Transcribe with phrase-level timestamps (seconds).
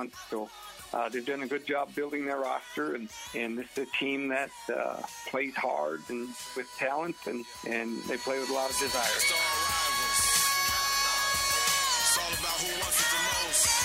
[0.00, 0.14] talent.
[0.28, 0.48] So
[0.92, 4.28] uh, they've done a good job building their roster, and, and this is a team
[4.28, 8.78] that uh, plays hard and with talent, and, and they play with a lot of
[8.78, 9.02] desire.
[9.16, 9.38] It's all.
[12.02, 13.76] It's all about who wants it the most.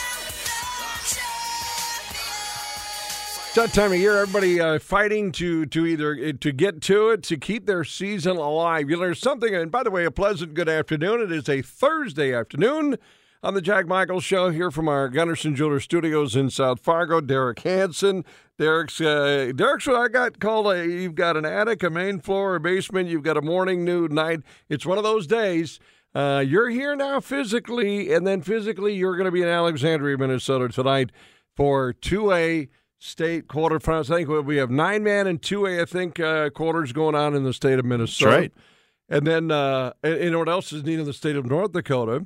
[3.48, 7.24] It's that time of year, everybody uh, fighting to to either to get to it
[7.24, 8.90] to keep their season alive.
[8.90, 9.56] You learn something.
[9.56, 11.22] And by the way, a pleasant good afternoon.
[11.22, 12.98] It is a Thursday afternoon
[13.46, 17.22] on the Jack Michaels Show here from our Gunderson Jeweler Studios in South Fargo.
[17.22, 18.26] Derek Hanson.
[18.58, 20.66] Derek's uh, Derek's what I got called.
[20.66, 23.08] A, you've got an attic, a main floor, a basement.
[23.08, 24.40] You've got a morning, noon, night.
[24.68, 25.80] It's one of those days.
[26.16, 30.68] Uh, you're here now physically, and then physically you're going to be in Alexandria, Minnesota
[30.68, 31.12] tonight
[31.56, 32.68] for 2A
[32.98, 34.10] state quarterfinals.
[34.10, 37.44] I think we have nine man and 2A, I think, uh, quarters going on in
[37.44, 38.36] the state of Minnesota.
[38.36, 38.54] right.
[39.08, 42.26] And then, uh, and, know what else is neat in the state of North Dakota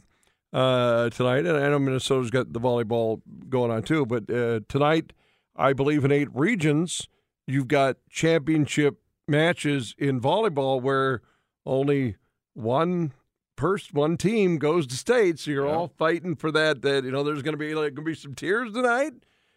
[0.53, 1.45] uh, tonight?
[1.45, 5.13] And I know Minnesota's got the volleyball going on too, but uh, tonight,
[5.55, 7.07] I believe in eight regions,
[7.47, 11.21] you've got championship matches in volleyball where
[11.65, 12.15] only
[12.53, 13.13] one
[13.55, 15.37] person, one team goes to state.
[15.39, 15.75] So you're Yeah.
[15.75, 16.81] all fighting for that.
[16.81, 19.13] That you know, there's going to be like going to be some tears tonight.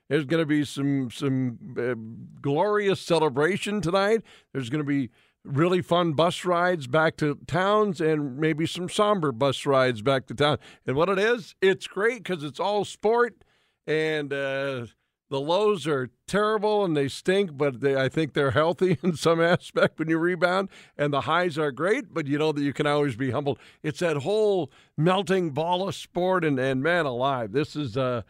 [0.09, 1.95] There's going to be some some uh,
[2.43, 4.23] glorious celebration tonight.
[4.53, 5.11] There's going to be
[5.45, 10.34] really fun bus rides back to towns and maybe some somber bus rides back to
[10.34, 10.59] town.
[10.87, 13.45] And what it is, it's great because it's all sport
[13.87, 14.87] and uh,
[15.31, 19.41] the lows are terrible and they stink, but they, I think they're healthy in some
[19.41, 20.69] aspect when you rebound.
[20.97, 23.59] And the highs are great, but you know that you can always be humbled.
[23.83, 28.23] It's that whole melting ball of sport, and, and man alive, this is uh,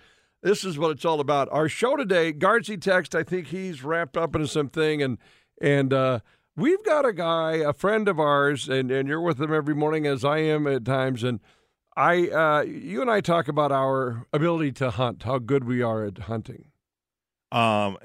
[0.43, 1.49] this is what it's all about.
[1.53, 5.19] Our show today, Guardsy text, I think he's wrapped up into something, and
[5.61, 6.21] and uh,
[6.57, 10.07] we've got a guy, a friend of ours, and, and you're with him every morning
[10.07, 11.41] as I am at times, and
[11.97, 16.05] I, uh, you and I talk about our ability to hunt, how good we are
[16.05, 16.67] at hunting.
[17.51, 17.99] Um,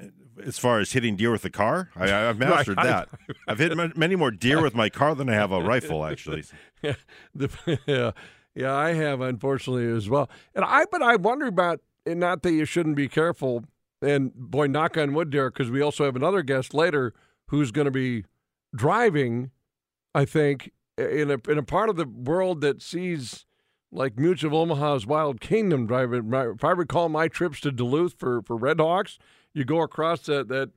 [0.43, 2.85] as far as hitting deer with a car, I, I- I've mastered Right.
[2.85, 3.09] that.
[3.47, 6.43] I've hit many more deer with my car than I have a rifle, actually.
[6.81, 6.95] Yeah,
[7.35, 8.11] the, yeah,
[8.53, 10.29] yeah, I have unfortunately as well.
[10.53, 13.63] And I, but I wonder about, and not that you shouldn't be careful.
[14.01, 17.13] And boy, knock on wood, Derek, because we also have another guest later
[17.47, 18.25] who's going to be
[18.75, 19.51] driving.
[20.13, 23.45] I think in a in a part of the world that sees
[23.91, 26.31] like Mutual of Omaha's Wild Kingdom driving.
[26.33, 29.19] If I recall my trips to Duluth for for Red Hawks,
[29.53, 30.71] you go across that that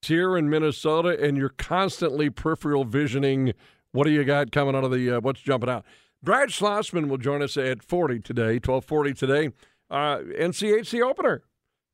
[0.00, 3.52] tier in Minnesota, and you're constantly peripheral visioning.
[3.92, 5.16] What do you got coming out of the?
[5.16, 5.84] Uh, what's jumping out?
[6.22, 9.50] Brad Schlossman will join us at 40 today, 1240 today.
[9.90, 11.42] Uh, NCHC opener.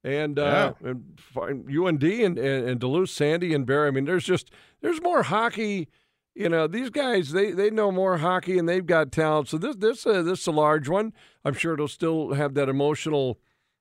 [0.05, 3.89] And, uh, and fi- UND and, and, and Duluth, Sandy and Berry.
[3.89, 4.51] I mean, there's just
[4.81, 5.89] there's more hockey.
[6.35, 9.49] You know, these guys they, they know more hockey and they've got talent.
[9.49, 11.13] So this this uh, this is a large one.
[11.45, 13.39] I'm sure it'll still have that emotional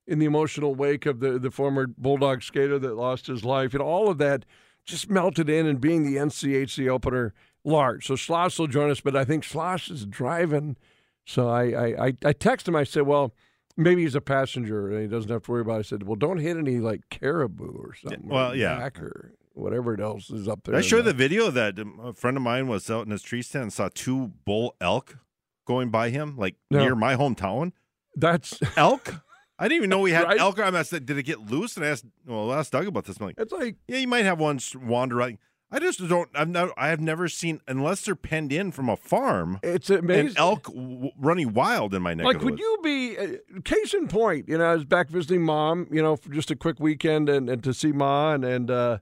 [0.07, 3.73] in the emotional wake of the the former Bulldog skater that lost his life.
[3.73, 4.45] And all of that
[4.85, 8.07] just melted in and being the NCHC opener large.
[8.07, 10.77] So Schloss will join us, but I think Schloss is driving.
[11.25, 12.75] So I I, I, I text him.
[12.75, 13.35] I said, well,
[13.77, 15.75] maybe he's a passenger and he doesn't have to worry about.
[15.75, 15.79] it.
[15.79, 18.27] I said, well, don't hit any like caribou or something.
[18.27, 18.89] well, or yeah.
[18.99, 20.73] or whatever else is up there.
[20.73, 23.21] Did I show the video that um, a friend of mine was out in his
[23.21, 25.17] tree stand and saw two bull elk
[25.65, 26.79] going by him, like No.
[26.79, 27.71] near my hometown.
[28.15, 29.13] That's Elk?
[29.59, 30.39] I didn't even know we had Right?
[30.39, 30.59] elk.
[30.59, 31.77] I said, did it get loose?
[31.77, 33.17] And I asked, well, I asked Doug about this.
[33.19, 35.33] I'm like, it's like yeah, you might have one wander out.
[35.69, 36.29] I just don't.
[36.33, 36.71] I've never.
[36.77, 39.59] I have never seen unless they're penned in from a farm.
[39.63, 40.27] it's amazing.
[40.29, 42.25] An elk w- running wild in my neck.
[42.25, 43.27] like would you be uh,
[43.65, 46.55] case in point you know i was back visiting mom you know for just a
[46.55, 48.97] quick weekend and, and to see ma and and uh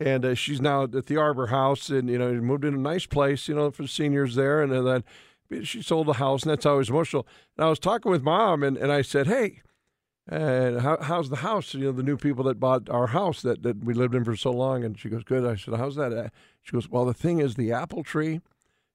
[0.00, 3.06] and uh, she's now at the arbor house and you know moved in a nice
[3.06, 6.90] place you know for seniors there and then she sold the house and that's always
[6.90, 9.60] emotional and i was talking with mom and, and i said hey
[10.30, 11.74] uh, how, how's the house?
[11.74, 14.36] You know, the new people that bought our house that, that we lived in for
[14.36, 14.84] so long.
[14.84, 15.44] And she goes, good.
[15.44, 16.32] I said, how's that?
[16.62, 18.40] She goes, well, the thing is the apple tree,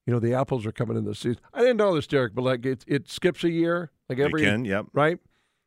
[0.05, 1.39] you know, the apples are coming in the season.
[1.53, 4.65] I didn't know this, Derek, but like it, it skips a year, like every can,
[4.65, 4.85] yep.
[4.93, 5.17] right?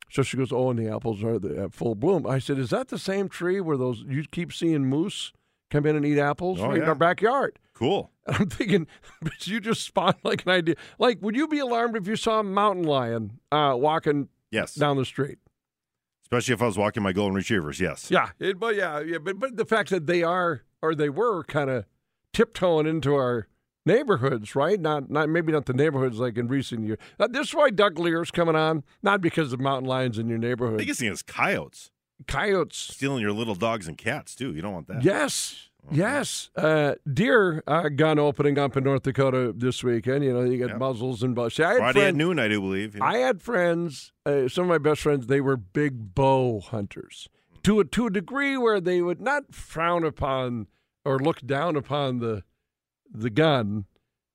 [0.08, 2.26] So she goes, oh, and the apples are the, at full bloom.
[2.26, 5.32] I said, is that the same tree where those you keep seeing moose
[5.70, 7.58] come in and eat apples Oh, right in our backyard?
[7.74, 8.10] Cool.
[8.26, 8.86] And I'm thinking,
[9.22, 10.74] but you just spawned like an idea.
[10.98, 14.74] Like, would you be alarmed if you saw a mountain lion uh, walking Yes.
[14.74, 15.38] down the street?
[16.26, 17.78] Especially if I was walking my golden retrievers.
[17.78, 18.10] Yes.
[18.10, 21.44] Yeah, it, but yeah, yeah, but but the fact that they are or they were
[21.44, 21.84] kind of
[22.32, 23.46] tiptoeing into our
[23.84, 24.80] neighborhoods, right?
[24.80, 26.98] Not not maybe not the neighborhoods like in recent years.
[27.20, 30.38] Uh, this is why Doug Leier's coming on, not because of mountain lions in your
[30.38, 30.78] neighborhood.
[30.78, 31.92] Biggest thing is coyotes
[32.26, 34.52] Coyotes, stealing your little dogs and cats too.
[34.52, 35.04] You don't want that.
[35.04, 40.24] yes, Yes, uh, deer uh, gun opening up in North Dakota this weekend.
[40.24, 40.78] You know, you got Yep.
[40.78, 41.54] muzzles and bows.
[41.54, 42.96] See, I had Friday at friends- noon, I do believe.
[42.96, 43.04] yeah.
[43.04, 47.28] I had friends, uh, some of my best friends, they were big bow hunters
[47.62, 50.66] to a, to a degree where they would not frown upon
[51.04, 52.42] or look down upon the
[53.08, 53.84] the gun,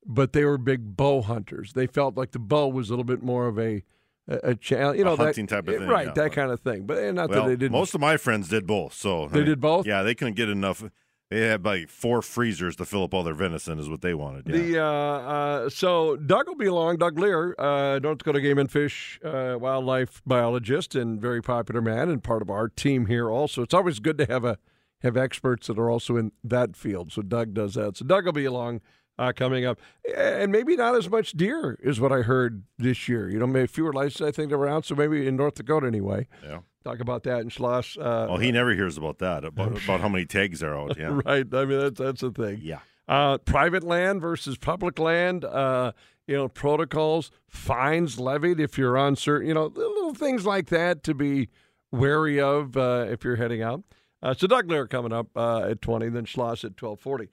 [0.06, 1.74] but they were big bow hunters.
[1.74, 3.82] They felt like the bow was a little bit more of a
[4.28, 6.06] a, a challenge, you know, that- hunting type of thing, right?
[6.06, 6.12] yeah.
[6.14, 6.86] that kind of thing.
[6.86, 7.72] But eh, not well, that they didn't.
[7.72, 8.94] most of my friends did both.
[8.94, 9.84] So They did both?
[9.86, 10.82] Yeah, they couldn't get enough.
[11.32, 14.46] They had like four freezers to fill up all their venison, is what they wanted.
[14.48, 14.56] Yeah.
[14.56, 16.98] The uh, uh, so Doug will be along.
[16.98, 22.10] Doug Leier, uh, North Dakota Game and Fish uh, wildlife biologist and very popular man,
[22.10, 23.30] and part of our team here.
[23.30, 24.58] Also, it's always good to have a
[25.00, 27.12] have experts that are also in that field.
[27.12, 27.96] So Doug does that.
[27.96, 28.82] So Doug will be along
[29.18, 29.80] uh, coming up,
[30.14, 33.30] and maybe not as much deer is what I heard this year.
[33.30, 34.82] You know, maybe fewer licenses I think around.
[34.82, 36.28] So maybe in North Dakota anyway.
[36.44, 36.58] yeah.
[36.84, 37.96] Talk about that in Schloss.
[37.96, 40.98] Uh, Well, he never hears about that about, about how many tags are out.
[40.98, 41.20] Yeah.
[41.24, 41.46] right.
[41.52, 42.60] I mean, that's that's the thing.
[42.62, 42.80] Yeah.
[43.08, 45.92] uh, private land versus public land, uh,
[46.26, 51.02] you know, protocols, fines levied if you're on certain, you know, little things like that
[51.04, 51.48] to be
[51.90, 53.82] wary of uh, if you're heading out.
[54.22, 57.28] Uh, so Doug Leier coming up uh, at 20, then Schloss at 1240.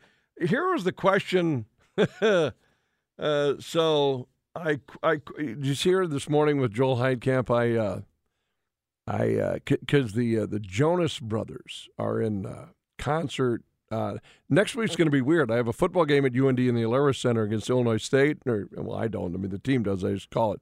[0.48, 1.66] Here was the question.
[2.22, 2.52] uh,
[3.60, 7.54] so I, I, did you see her this morning with Joel Heidkamp?
[7.54, 8.02] I, uh,
[9.10, 12.68] I, because the uh, the Jonas Brothers are in uh,
[12.98, 14.18] concert uh,
[14.50, 15.50] next week's going to be weird.
[15.52, 18.38] I have a football game at UND in the Alerus Center against Illinois State.
[18.46, 19.34] Or well, I don't.
[19.34, 20.04] I mean, the team does.
[20.04, 20.62] I just call it.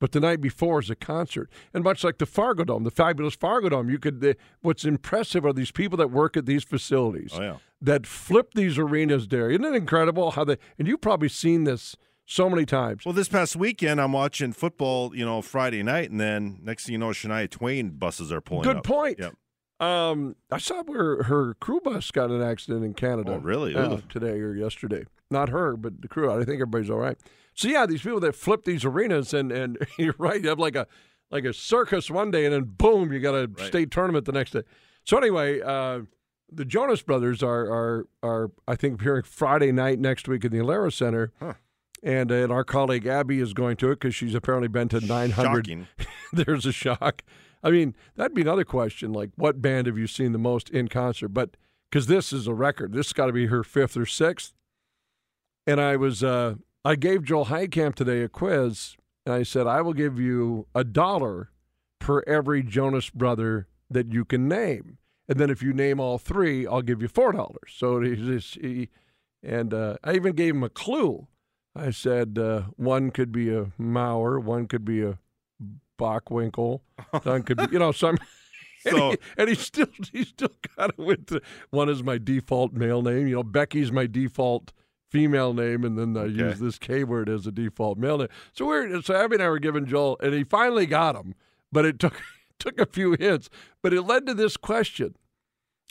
[0.00, 3.34] But the night before is a concert, and much like the Fargo Dome, the fabulous
[3.36, 4.20] Fargo Dome, you could.
[4.20, 7.56] The, what's impressive are these people that work at these facilities Oh yeah.
[7.80, 9.28] that flip these arenas.
[9.28, 10.56] There, isn't it incredible how they?
[10.78, 11.94] And you've probably seen this
[12.26, 13.04] so many times.
[13.04, 16.92] Well, this past weekend, I'm watching football, you know, Friday night, and then next thing
[16.94, 18.84] you know, Shania Twain buses are pulling Good up.
[18.84, 19.18] point.
[19.18, 19.34] Yep.
[19.80, 23.32] Um, I saw where her crew bus got an accident in Canada.
[23.32, 23.74] Oh, really?
[23.74, 25.04] Uh, today or yesterday.
[25.30, 26.30] Not her, but the crew.
[26.30, 27.18] I think everybody's all right.
[27.54, 30.76] So yeah, these people that flip these arenas, and and you're right, you have like
[30.76, 30.86] a
[31.30, 33.66] like a circus one day, and then boom, you got a Right.
[33.66, 34.62] state tournament the next day.
[35.04, 36.02] So anyway, uh,
[36.52, 40.58] the Jonas Brothers are are are I think appearing Friday night next week in the
[40.58, 41.32] Alerus Center.
[41.40, 41.54] Huh.
[42.02, 45.00] And, uh, and our colleague Abby is going to it because she's apparently been to
[45.00, 45.86] 900
[46.32, 47.22] there's a shock.
[47.62, 49.12] I mean, that'd be another question.
[49.12, 51.28] Like, what band have you seen the most in concert?
[51.28, 51.56] But
[51.90, 54.52] because this is a record, this has got to be her fifth or sixth.
[55.66, 59.80] And I was, uh, I gave Joel Heidkamp today a quiz, and I said, I
[59.80, 61.50] will give you a dollar
[62.00, 64.98] per every Jonas brother that you can name.
[65.28, 67.70] And then if you name all three, I'll give you four dollars.
[67.70, 68.88] So he, he
[69.42, 71.28] and uh, I even gave him a clue.
[71.74, 75.18] I said uh, one could be a Mauer, one could be a
[75.98, 76.80] Bachwinkle,
[77.22, 78.18] one could be, you know, some.
[78.84, 81.40] And, So- he, and he still he still got it with the,
[81.70, 83.28] one is my default male name.
[83.28, 84.72] You know, Becky's my default
[85.08, 86.32] female name, and then I Okay.
[86.32, 88.26] use this K word as a default male name.
[88.52, 91.36] So we're so Abby and I were giving Joel, and he finally got him,
[91.70, 92.20] but it took
[92.58, 93.48] took a few hints.
[93.84, 95.14] But it led to this question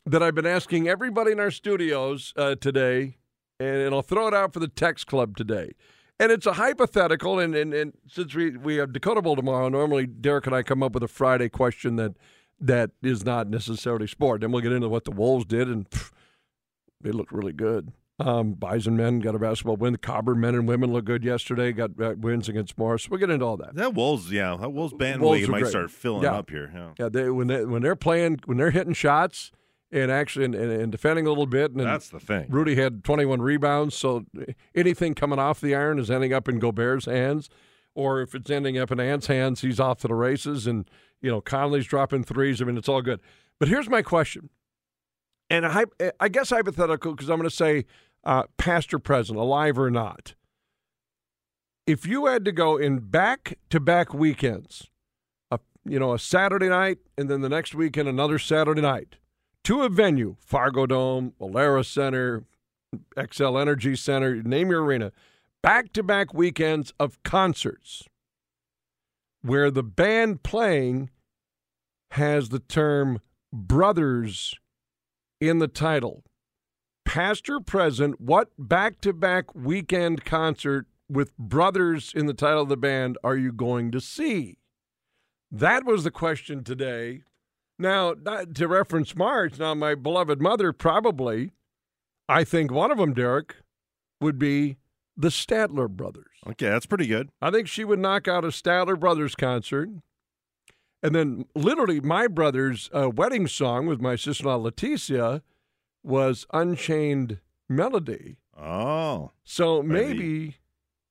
[0.05, 3.15] that I've been asking everybody in our studios uh, today,
[3.63, 5.71] and I'll throw it out for the text club today.
[6.19, 10.05] And it's a hypothetical, and, and, and since we, we have Dakota Bowl tomorrow, normally
[10.05, 12.13] Derek and I come up with a Friday question that
[12.59, 14.41] that is not necessarily sport.
[14.41, 16.11] Then we'll get into what the Wolves did, and pff,
[17.01, 17.91] they looked really good.
[18.19, 19.93] Um, Bison men got a basketball win.
[19.93, 21.71] The Cobber men and women looked good yesterday.
[21.71, 23.09] Got uh, wins against Morris.
[23.09, 23.73] We'll get into all that.
[23.73, 25.71] That Wolves, yeah, that Wolves bandwagon might great.
[25.71, 26.33] start filling Yeah.
[26.35, 26.71] up here.
[26.71, 26.89] Yeah.
[26.99, 29.51] Yeah, they when they when they're playing when they're hitting shots
[29.91, 32.47] and actually and, and, defending a little bit, and That's the thing.
[32.49, 34.25] Rudy had 21 rebounds, so
[34.73, 37.49] anything coming off the iron is ending up in Gobert's hands,
[37.93, 40.65] or if it's ending up in Ant's hands, he's off to the races.
[40.65, 40.89] And
[41.21, 42.61] you know Conley's dropping threes.
[42.61, 43.19] I mean, it's all good.
[43.59, 44.49] But here's my question,
[45.49, 45.85] and I,
[46.19, 47.85] I guess hypothetical because I'm going to say
[48.23, 50.35] uh, past or present, alive or not.
[51.87, 54.87] If you had to go in back to back weekends,
[55.49, 59.17] a, you know, a Saturday night and then the next weekend another Saturday night
[59.63, 62.43] to a venue, Fargo Dome, Alerus Center,
[63.15, 65.11] Xcel Energy Center, name your arena,
[65.61, 68.03] back to back weekends of concerts
[69.41, 71.09] where the band playing
[72.11, 73.19] has the term
[73.51, 74.55] brothers
[75.39, 76.23] in the title.
[77.05, 82.69] Past or present, what back to back weekend concert with brothers in the title of
[82.69, 84.57] the band are you going to see?
[85.51, 87.23] That was the question today.
[87.81, 91.51] Now, to reference March, now my beloved mother probably,
[92.29, 93.55] I think one of them, Derek,
[94.19, 94.77] would be
[95.17, 96.27] the Statler brothers.
[96.47, 97.29] Okay, that's pretty good.
[97.41, 99.89] I think she would knock out a Statler Brothers concert.
[101.03, 105.41] And then, literally, my brother's uh, wedding song with my sister in law, Leticia,
[106.03, 108.37] was Unchained Melody.
[108.55, 110.57] Oh, So maybe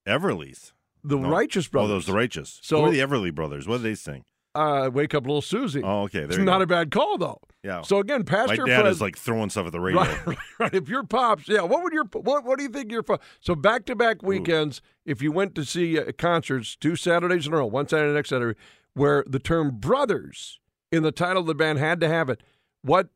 [0.06, 0.72] Everly's.
[1.02, 1.28] the No.
[1.28, 1.90] Righteous Brothers.
[1.90, 2.60] Oh, those the righteous.
[2.62, 3.66] So- So who are the Everly brothers?
[3.66, 4.24] What do they sing?
[4.54, 5.83] Uh, Wake Up Little Susie.
[5.83, 6.21] Oh, okay.
[6.21, 6.62] There it's not go.
[6.62, 7.40] a bad call, though.
[7.62, 7.83] yeah.
[7.83, 10.02] So again, Pastor My dad Fred, is like throwing stuff at the radio.
[10.26, 10.75] Right, right.
[10.75, 11.62] If your pops, yeah.
[11.62, 12.45] What would your what?
[12.45, 13.04] What do you think your
[13.40, 14.83] so back to back weekends?
[15.07, 18.30] If you went to see uh, concerts two Saturdays in a row, one Saturday, next
[18.30, 18.59] Saturday,
[18.95, 20.59] where the term brothers
[20.92, 22.42] in the title of the band had to have it,
[22.83, 23.09] what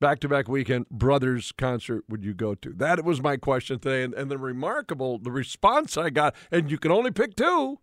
[0.00, 2.72] back to back weekend brothers concert would you go to?
[2.72, 6.78] That was my question today, and, and the remarkable the response I got, and you
[6.78, 7.78] can only pick two.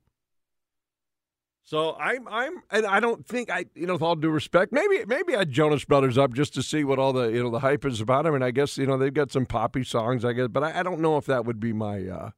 [1.67, 5.03] So I'm I'm and I don't think I you know with all due respect maybe
[5.07, 7.83] maybe I Jonas Brothers up just to see what all the you know the hype
[7.85, 8.27] is about.
[8.27, 10.79] I mean I guess you know they've got some poppy songs I guess, but I,
[10.79, 12.29] I don't know if that would be my uh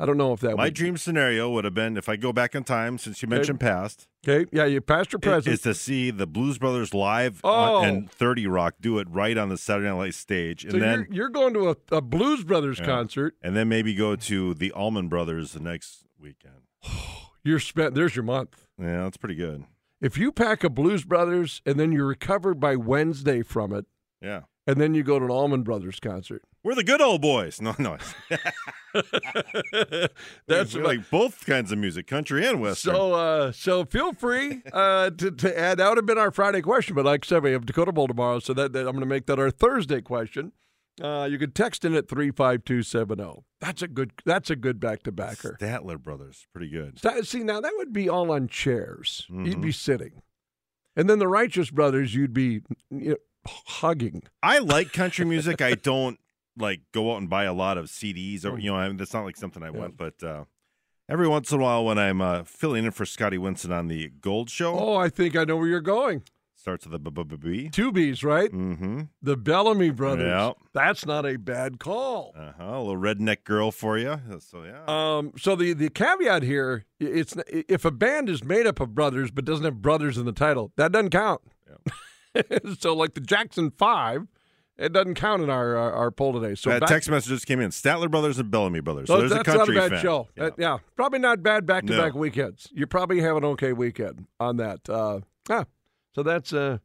[0.00, 2.32] I don't know if that My would dream scenario would have been if I go
[2.32, 5.62] back in time, since you mentioned past, okay yeah you past your i- present is
[5.62, 7.76] to see the Blues Brothers live Oh.
[7.78, 10.78] on, and 30 Rock do it right on the Saturday Night Live stage, and so
[10.78, 12.84] then you're, you're going to a, a Blues Brothers Yeah.
[12.84, 13.34] concert.
[13.42, 16.60] and then maybe go to the Allman Brothers the next weekend.
[17.44, 18.66] You're spent there's your month.
[18.78, 19.64] Yeah, that's pretty good.
[20.00, 23.86] If you pack a Blues Brothers and then you're recovered by Wednesday from it,
[24.22, 24.42] Yeah.
[24.66, 27.60] and then you go to an Allman Brothers concert, We're the good old boys.
[27.60, 27.96] No, no.
[30.46, 32.94] that's what- like both kinds of music, country and western.
[32.94, 35.78] So, uh, so feel free uh, to, to add.
[35.78, 38.06] That would have been our Friday question, but like I said, we have Dakota Bowl
[38.08, 40.52] tomorrow, so that, that I'm going to make that our Thursday question.
[41.00, 43.44] Uh, you can text in at three five two seven zero.
[43.60, 44.12] That's a good.
[44.24, 45.56] That's a good back to backer.
[45.60, 46.98] Statler Brothers, pretty good.
[47.26, 49.26] See, now that would be all on chairs.
[49.28, 49.60] You'd Mm-hmm.
[49.60, 50.22] be sitting,
[50.96, 54.22] and then the Righteous Brothers, you'd be you know, hugging.
[54.42, 55.60] I like country music.
[55.60, 56.18] I don't
[56.56, 59.14] like go out and buy a lot of CDs or you know, I mean, that's
[59.14, 59.96] not like something I want.
[59.96, 60.44] But uh,
[61.08, 64.08] every once in a while, when I'm uh, filling in for Scotty Winston on the
[64.20, 66.22] Gold Show, Oh, I think I know where you're going.
[66.58, 67.68] Starts with the b b b.
[67.70, 68.50] Two B's, right?
[68.50, 69.02] Mm-hmm.
[69.22, 70.54] The Bellamy Brothers.
[70.74, 72.34] That's not a bad call.
[72.36, 72.64] Uh huh.
[72.64, 74.20] A little redneck girl for you.
[74.40, 74.82] So yeah.
[74.86, 79.30] Um, so the the caveat here, it's if a band is made up of brothers
[79.30, 81.40] but doesn't have brothers in the title, that doesn't count.
[82.78, 84.26] so like the Jackson Five,
[84.76, 86.54] it doesn't count in our our, our poll today.
[86.54, 87.70] So back- text messages came in.
[87.70, 89.08] Statler Brothers and Bellamy Brothers.
[89.08, 90.02] So, there's that's a country not a bad fan.
[90.02, 90.28] show.
[90.36, 90.44] Yeah.
[90.44, 92.68] Uh, yeah, probably not bad back to back weekends.
[92.72, 94.88] You probably have an okay weekend on that.
[94.88, 95.64] Uh, yeah,
[96.18, 96.78] so that's uh,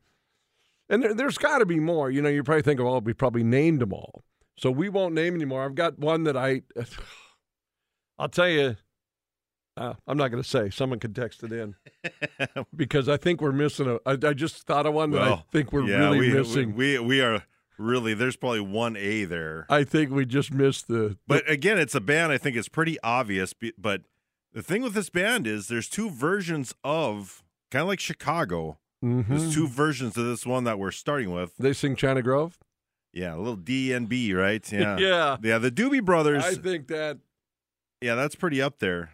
[0.89, 2.11] and there, there's got to be more.
[2.11, 4.23] You know, you probably think, oh, we probably named them all.
[4.59, 5.65] So we won't name anymore.
[5.65, 6.61] I've got one that I,
[8.19, 8.75] I'll tell you.
[9.75, 10.69] Uh, I'm not going to say.
[10.69, 11.73] Someone can text it in
[12.75, 13.95] because I think we're missing a.
[14.07, 16.75] I, I just thought of one that I think we're yeah, really we, missing.
[16.75, 17.43] We, we are
[17.79, 18.13] really.
[18.13, 19.65] There's probably one A there.
[19.67, 21.17] I think we just missed the.
[21.25, 22.31] But again, it's a band.
[22.31, 23.55] I think it's pretty obvious.
[23.79, 24.03] But
[24.53, 28.77] the thing with this band is there's two versions of kind of like Chicago.
[29.03, 29.27] Mhm.
[29.27, 31.57] There's two versions of this one that we're starting with.
[31.57, 32.57] They sing China Grove.
[33.11, 34.65] Yeah, a little D and B, right?
[34.71, 35.37] Yeah, yeah.
[35.43, 35.57] yeah.
[35.57, 36.43] The Doobie Brothers.
[36.43, 37.19] I think that
[38.01, 39.11] yeah, that's pretty up there.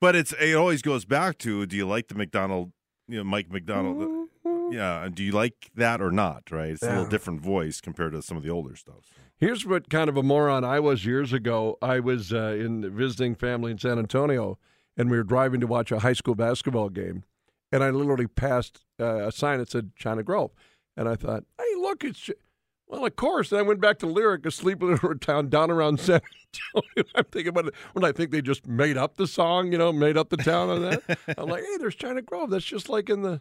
[0.00, 2.72] But it's it always goes back to do you like the McDonald,
[3.08, 4.28] you know, Mike McDonald?
[4.70, 6.50] Yeah, and do you like that or not?
[6.50, 6.70] Right?
[6.70, 9.04] It's a little different voice compared to some of the older stuff.
[9.36, 11.76] Here's what kind of a moron I was years ago.
[11.82, 14.58] I was uh, in visiting family in San Antonio,
[14.96, 17.24] and we were driving to watch a high school basketball game,
[17.74, 20.52] and I literally passed uh, a sign that said China Grove,
[20.96, 22.30] and I thought, hey, look, it's.
[22.86, 23.50] Well, of course.
[23.50, 26.20] Then I went back to Lyric, a sleepy little town down around San
[26.76, 27.10] Antonio.
[27.16, 29.92] I'm thinking about it when I think they just made up the song, you know,
[29.92, 31.18] made up the town on that.
[31.36, 32.50] I'm like, hey, there's China Grove.
[32.50, 33.40] That's just like in the.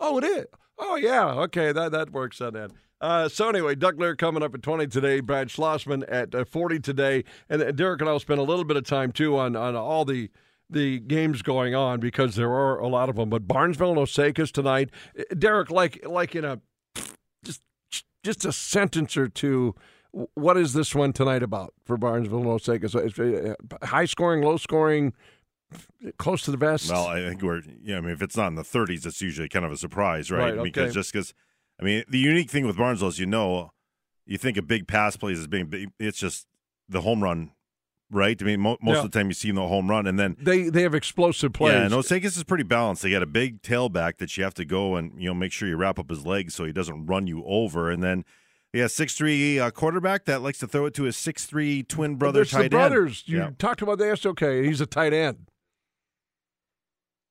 [0.00, 0.46] Oh, it is.
[0.78, 1.26] Oh, yeah.
[1.42, 2.72] Okay, that that works on that.
[3.00, 6.80] Uh, so anyway, Doug Leier coming up at 20 today, Brad Schlossman at uh, 40
[6.80, 9.54] today, and uh, Derek and I will spend a little bit of time too on
[9.54, 10.30] on all the
[10.70, 13.28] the games going on because there are a lot of them.
[13.30, 16.60] But Barnesville and Osakis tonight, Uh, Derek, like like in a
[17.44, 17.62] just
[18.24, 19.74] just a sentence or two.
[20.34, 22.94] What is this one tonight about for Barnesville and Osakis?
[22.96, 25.12] It's, uh, high scoring, low scoring,
[26.18, 26.90] close to the best.
[26.90, 27.98] Well, I think we're yeah.
[27.98, 30.38] I mean, if it's not in the 30s, it's usually kind of a surprise, right?
[30.40, 30.62] Right, okay.
[30.64, 31.32] Because just because,
[31.80, 33.70] I mean, the unique thing with Barnesville is you know,
[34.26, 35.92] you think of big pass plays as being.
[36.00, 36.46] It's just
[36.88, 37.52] the home run,
[38.10, 38.40] right?
[38.40, 39.04] I mean, mo- most Yeah.
[39.04, 41.52] of the time you see him the home run, and then they they have explosive
[41.52, 41.74] plays.
[41.74, 43.02] yeah, and Osakis is pretty balanced.
[43.02, 45.68] They got a big tailback that you have to go and you know make sure
[45.68, 48.24] you wrap up his legs so he doesn't run you over, and then.
[48.72, 52.14] Yeah, six three uh, quarterback that likes to throw it to his six three twin
[52.14, 52.70] brother tight the end.
[52.70, 53.24] brothers.
[53.26, 53.50] You Yeah.
[53.58, 54.24] talked about that.
[54.24, 55.48] Okay, he's a tight end.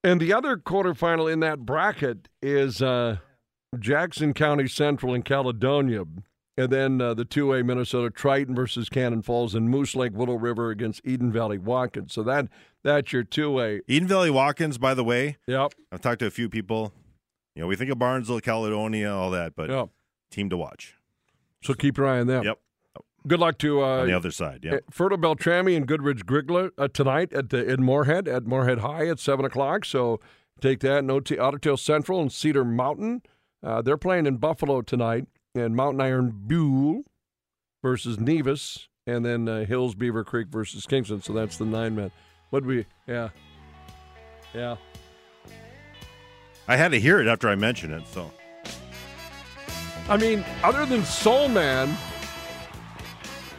[0.04, 3.20] And the other quarterfinal in that bracket is uh,
[3.78, 6.04] Jackson County Central and Caledonia.
[6.60, 10.72] And then uh, the 2A Minnesota Triton versus Cannon Falls and Moose Lake Willow River
[10.72, 12.14] against Eden Valley Watkins.
[12.14, 12.48] So that
[12.84, 13.82] that's your 2A.
[13.88, 15.74] Eden Valley Watkins, by the way, Yep.
[15.92, 16.94] I've talked to a few people.
[17.56, 19.90] You know, we think of Barnesville, Caledonia, all that, but Yep.
[20.32, 20.96] team to watch.
[21.64, 22.44] So keep your eye on them.
[22.44, 22.60] Yep.
[23.28, 24.62] Good luck to uh, On the other side.
[24.64, 24.76] Yeah.
[24.76, 29.08] Uh, Fertile Beltrami and Goodridge Grygla uh, tonight at the, in Moorhead at Moorhead High
[29.08, 29.84] at seven o'clock.
[29.86, 30.20] So
[30.62, 31.04] take that.
[31.06, 33.22] No T- Ottertail Central and Cedar Mountain.
[33.62, 35.26] Uh, they're playing in Buffalo tonight,
[35.60, 37.04] and Mountain Iron Buhl
[37.84, 41.22] versus Nevis, and then uh, Hills Beaver Creek versus Kingston.
[41.22, 42.12] So that's the nine men.
[42.50, 42.86] What we?
[43.08, 43.30] Yeah,
[44.54, 44.78] yeah.
[46.68, 48.08] I had to hear it after I mentioned it.
[48.08, 48.32] So
[50.10, 51.96] I mean, other than Soul Man.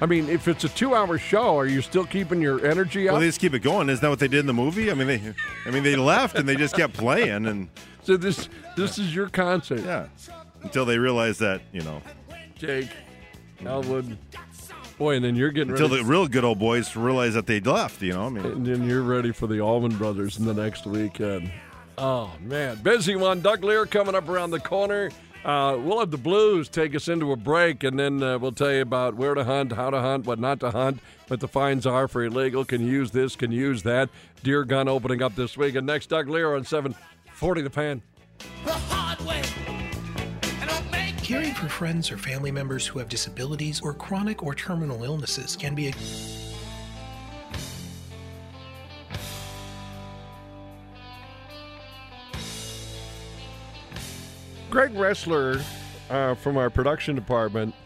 [0.02, 3.12] I mean, if it's a two-hour show, are you still keeping your energy up?
[3.12, 3.90] well, they just keep it going.
[3.90, 4.90] Isn't that what they did in the movie?
[4.90, 5.34] I mean, they,
[5.66, 7.68] I mean, they left and they just kept playing, and
[8.02, 9.80] so this this is your concert.
[9.80, 10.06] yeah,
[10.62, 12.02] until they realize that you know,
[12.56, 12.90] Jake,
[13.64, 14.18] Elwood.
[14.98, 16.02] Boy, and then you're getting until ready.
[16.02, 18.02] the real good old boys realize that they'd left.
[18.02, 20.86] You know, I mean, and then you're ready for the Allman Brothers in the next
[20.86, 21.50] weekend.
[21.96, 23.40] Oh man, busy one.
[23.40, 25.10] Doug Leier coming up around the corner.
[25.42, 28.70] Uh, we'll have the Blues take us into a break, and then uh, we'll tell
[28.70, 31.86] you about where to hunt, how to hunt, what not to hunt, what the fines
[31.86, 32.62] are for illegal.
[32.62, 33.36] Can you use this?
[33.36, 34.10] Can you use that?
[34.42, 35.76] Deer gun opening up this week.
[35.76, 36.94] And next, Doug Leier on seven
[37.32, 38.02] forty the Fan.
[38.66, 38.72] The
[41.30, 45.76] Caring for friends or family members who have disabilities or chronic or terminal illnesses can
[45.76, 45.92] be a
[54.70, 55.60] Greg Wrestler
[56.10, 57.76] uh, from our production department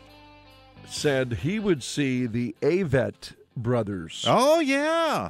[0.89, 4.25] said he would see the Avett brothers.
[4.27, 5.29] oh yeah,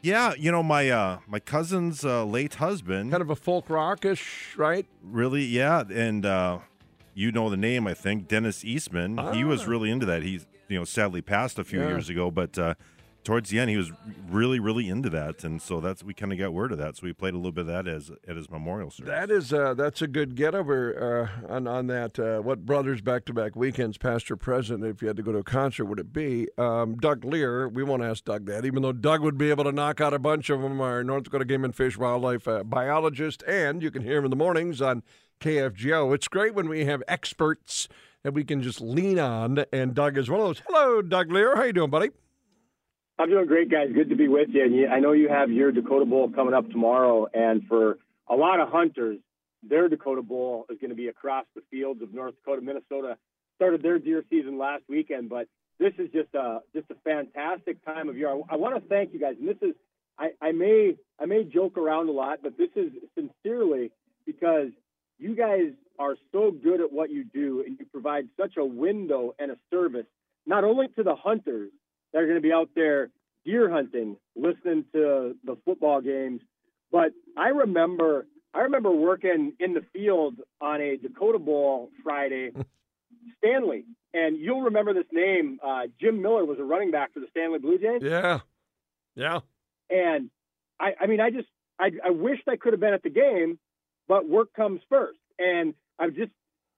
[0.00, 0.34] yeah.
[0.36, 4.86] You know, my uh, my cousin's uh, late husband, Kind of a folk rockish, right?
[5.04, 6.58] really, yeah, and uh,
[7.14, 9.18] you know the name, I think, Dennis Eastman.
[9.34, 9.70] He was Ah.
[9.70, 10.22] really into that.
[10.22, 11.88] He's you know sadly passed a few Yeah.
[11.88, 12.58] years ago, but.
[12.58, 12.74] Uh,
[13.24, 13.92] Towards the end, he was
[14.28, 16.96] really, really into that, and so that's we kind of got word of that.
[16.96, 19.12] So we played a little bit of that as at his memorial service.
[19.12, 22.18] That is uh, that's a good get over uh, on on that.
[22.18, 24.82] Uh, what brothers back to back weekends, past or present?
[24.84, 27.72] If you had to go to a concert, would it be um, Doug Leier?
[27.72, 30.18] We won't ask Doug that, even though Doug would be able to knock out a
[30.18, 30.80] bunch of them.
[30.80, 34.30] Our North Dakota Game and Fish wildlife uh, biologist, and you can hear him in
[34.30, 35.04] the mornings on
[35.42, 36.14] KFGO.
[36.14, 37.88] It's great when we have experts
[38.22, 40.62] that we can just lean on, and Doug is one of those.
[40.68, 41.56] Hello, Doug Leier.
[41.56, 42.10] How you doing, buddy?
[43.18, 43.88] I'm doing great, guys.
[43.92, 44.62] Good to be with you.
[44.64, 48.60] And I know you have your Dakota Bowl coming up tomorrow, and for a lot
[48.60, 49.18] of hunters,
[49.68, 52.62] their Dakota Bowl is going to be across the fields of North Dakota.
[52.62, 53.18] Minnesota
[53.56, 58.08] started their deer season last weekend, but this is just a just a fantastic time
[58.08, 58.30] of year.
[58.30, 59.74] I, I want to thank you guys, and this is
[60.18, 63.90] I, I may I may joke around a lot, but this is sincerely
[64.24, 64.68] because
[65.22, 69.34] you guys are so good at what you do, and you provide such a window
[69.38, 70.06] and a service
[70.46, 71.70] not only to the hunters
[72.12, 73.10] that are going to be out there
[73.44, 76.40] deer hunting, listening to the football games.
[76.90, 82.50] But I remember, I remember working in the field on a Dakota Bowl Friday,
[83.38, 85.58] Stanley, and you'll remember this name.
[85.64, 88.40] Uh, Jim Miller was a running back for the Stanley Blue Jays, Yeah,
[89.14, 89.40] yeah.
[89.90, 90.30] and
[90.80, 93.58] I, I mean, I just, I, I wished I could have been at the game,
[94.08, 96.30] but work comes first, and I just.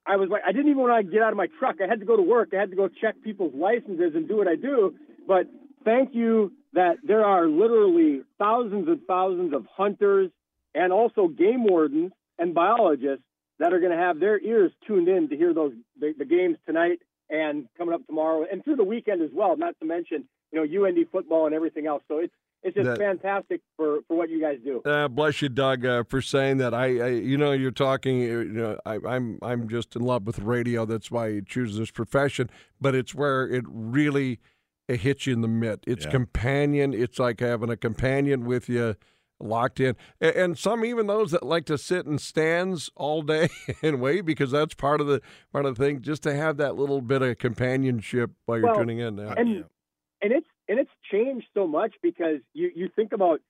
[0.07, 1.77] I was like, I didn't even want to get out of my truck.
[1.83, 2.51] I had to go to work.
[2.53, 4.95] I had to go check people's licenses and do what I do.
[5.27, 5.47] But
[5.83, 10.31] thank you that there are literally thousands and thousands of hunters
[10.75, 13.25] and also game wardens and biologists
[13.59, 16.57] that are going to have their ears tuned in to hear those the, the games
[16.67, 16.99] tonight
[17.31, 19.57] and coming up tomorrow and through the weekend as well.
[19.57, 22.03] Not to mention, you know, UND football and everything else.
[22.09, 24.81] So it's it's just That- fantastic for for what you guys do.
[24.87, 26.73] Uh, bless you, Doug, uh, for saying that.
[26.73, 28.21] I, I, you know, you're talking.
[28.21, 30.87] You know, I, I'm, I'm just in love with radio.
[30.87, 32.49] That's why you choose this profession.
[32.81, 34.41] But it's where it really
[34.89, 35.81] it hits you in the mitt.
[35.87, 36.11] It's Yeah.
[36.13, 36.95] companion.
[36.95, 38.97] It's like having a companion with you,
[39.41, 39.95] locked in.
[40.21, 43.49] And, and some even those that like to sit in stands all day
[43.83, 45.21] and wait because that's part of the
[45.53, 46.01] part of the thing.
[46.01, 49.19] Just to have that little bit of companionship while you're Well, tuning in.
[49.19, 49.35] Yeah.
[49.37, 49.63] and Yeah.
[50.25, 53.41] And it's and it's changed so much because you you think about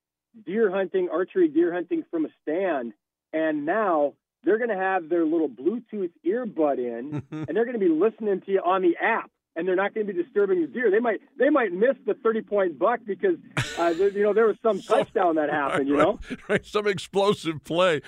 [0.45, 2.93] deer hunting, archery deer hunting from a stand,
[3.33, 7.87] and now they're going to have their little Bluetooth earbud in, and they're going to
[7.87, 10.67] be listening to you on the app, and they're not going to be disturbing the
[10.67, 10.91] deer.
[10.91, 13.37] They might they might miss the thirty point buck because
[13.79, 15.89] uh, there, you know there was some touchdown that happened.
[15.89, 18.03] You know, right, right, some explosive play.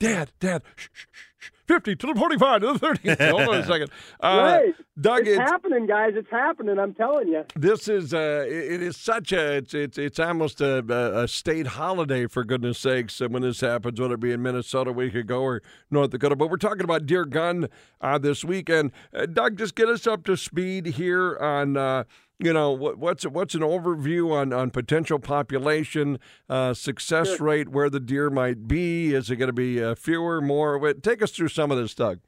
[0.00, 1.31] Dad, Dad, shh, shh, shh,
[1.66, 3.14] 50 to the 45 to the 30.
[3.30, 3.90] Hold on a second.
[4.20, 4.74] Uh, right?
[5.00, 6.12] Doug, it's, it's, happening, guys.
[6.14, 6.78] It's happening.
[6.78, 7.44] I'm telling you.
[7.56, 10.84] this is uh, it is such a it's it's, it's almost a,
[11.22, 14.90] a, state holiday for goodness sakes uh, when this happens, whether it be in Minnesota
[14.90, 16.36] a week ago or North Dakota.
[16.36, 17.68] But we're talking about deer gun
[18.00, 18.92] uh, this weekend.
[19.14, 22.04] Uh, Doug, just get us up to speed here on.
[22.42, 27.88] You know what, what's what's an overview on, on potential population uh, success rate where
[27.88, 31.30] the deer might be is it going to be uh, fewer more Wait, take us
[31.30, 32.18] through some of this doug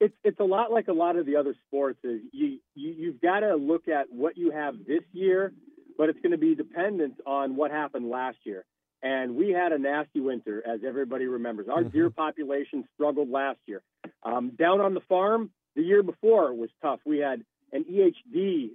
[0.00, 1.98] it's it's a lot like a lot of the other sports.
[2.02, 5.52] Is you, you you've got to look at what you have this year,
[5.98, 8.64] but it's going to be dependent on what happened last year.
[9.02, 11.68] And we had a nasty winter, as everybody remembers.
[11.68, 11.92] Our Mhm.
[11.92, 13.82] deer population struggled last year.
[14.22, 17.00] Um, down on the farm, the year before was tough.
[17.04, 18.70] We had an EHD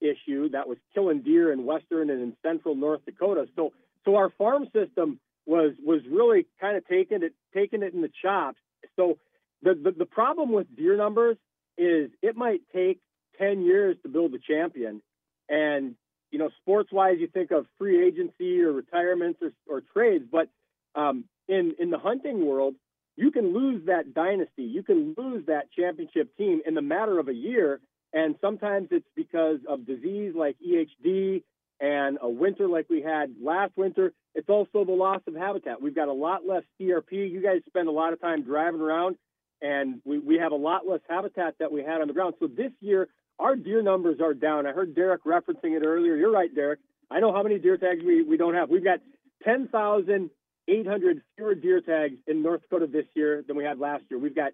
[0.00, 3.46] issue that was killing deer in western and in central North Dakota.
[3.56, 3.72] So
[4.04, 8.10] so our farm system was was really kind of taking it taking it in the
[8.22, 8.58] chops.
[8.96, 9.18] So
[9.62, 11.36] the, the the problem with deer numbers
[11.78, 13.00] is it might take
[13.38, 15.02] ten years to build a champion,
[15.48, 15.94] and
[16.30, 20.48] you know sports wise you think of free agency or retirements or, or trades, but
[20.94, 22.74] um, in in the hunting world
[23.16, 27.28] you can lose that dynasty, you can lose that championship team in the matter of
[27.28, 27.80] a year,
[28.16, 31.42] and sometimes it's because of disease like EHD
[31.80, 34.14] and a winter like we had last winter.
[34.34, 35.82] It's also the loss of habitat.
[35.82, 37.12] We've got a lot less CRP.
[37.12, 39.16] You guys spend a lot of time driving around,
[39.60, 42.36] and we, we have a lot less habitat that we had on the ground.
[42.40, 44.66] So this year, our deer numbers are down.
[44.66, 46.16] I heard Derek referencing it earlier.
[46.16, 46.80] You're right, Derek.
[47.10, 48.70] I know how many deer tags we, we don't have.
[48.70, 49.00] We've got
[49.44, 54.18] 10,800 fewer deer tags in North Dakota this year than we had last year.
[54.18, 54.52] We've got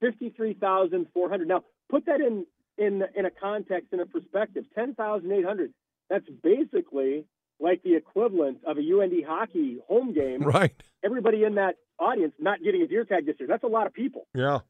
[0.00, 1.46] 53,400.
[1.46, 2.44] Now, put that in,
[2.78, 4.64] in, in a context, in a perspective.
[4.74, 5.72] 10,800.
[6.10, 7.24] That's basically
[7.60, 10.42] like the equivalent of a UND hockey home game.
[10.44, 10.74] Right.
[11.04, 13.48] Everybody in that audience not getting a deer tag this year.
[13.48, 14.26] That's a lot of people.
[14.34, 14.60] Yeah.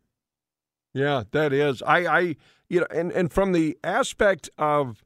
[0.92, 1.82] Yeah, that is.
[1.82, 2.36] I, I,
[2.68, 5.04] you know, and, and from the aspect of,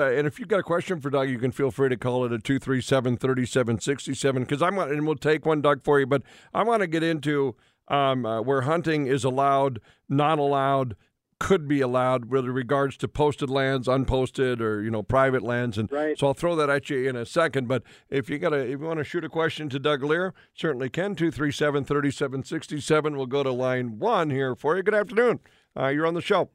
[0.00, 2.24] uh, and if you've got a question for Doug, you can feel free to call
[2.24, 6.06] it a 237 3767 because I'm going and we'll take one, Doug, for you.
[6.06, 6.22] But
[6.54, 7.56] I want to get into
[7.88, 10.96] um, uh, where hunting is allowed, not allowed,
[11.40, 15.90] could be allowed with regards to posted lands, unposted, or you know private lands, and
[15.92, 16.18] Right.
[16.18, 17.68] so I'll throw that at you in a second.
[17.68, 20.34] But if you got to, if you want to shoot a question to Doug Lear,
[20.54, 21.14] certainly can.
[21.14, 23.16] Two three seven thirty seven sixty seven.
[23.16, 24.82] We'll go to line one here for you.
[24.82, 25.40] Good afternoon.
[25.78, 26.50] Uh, you're on the show.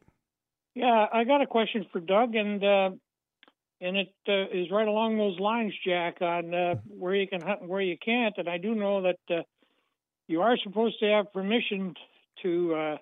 [0.75, 2.89] Yeah, I got a question for Doug, and uh,
[3.79, 7.61] and it uh, is right along those lines, Jack, on uh, where you can hunt
[7.61, 8.33] and where you can't.
[8.37, 9.43] And I do know that uh,
[10.27, 11.93] you are supposed to have permission
[12.41, 12.97] to uh,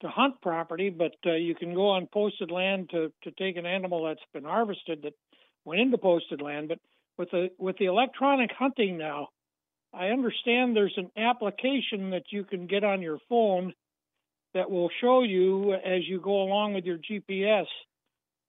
[0.00, 3.66] to hunt property, but uh, you can go on posted land to to take an
[3.66, 5.14] animal that's been harvested that
[5.64, 6.68] went into posted land.
[6.68, 6.78] But
[7.18, 9.28] with the with the electronic hunting now,
[9.92, 13.72] I understand there's an application that you can get on your phone
[14.54, 17.66] that will show you as you go along with your GPS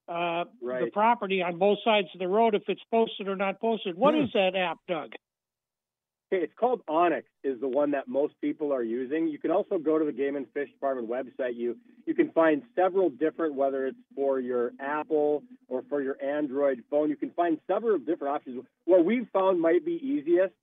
[0.07, 0.45] uh,
[0.85, 3.95] the property on both sides of the road if it's posted or not posted.
[3.95, 4.21] What Hmm.
[4.21, 5.13] is that app, Doug?
[6.31, 9.27] It's called Onyx is the one that most people are using.
[9.27, 11.55] You can also go to the Game and Fish Department website.
[11.55, 16.83] You you can find several different whether it's for your Apple or for your Android
[16.89, 17.09] phone.
[17.09, 18.65] You can find several different options.
[18.85, 20.53] What we've found might be easiest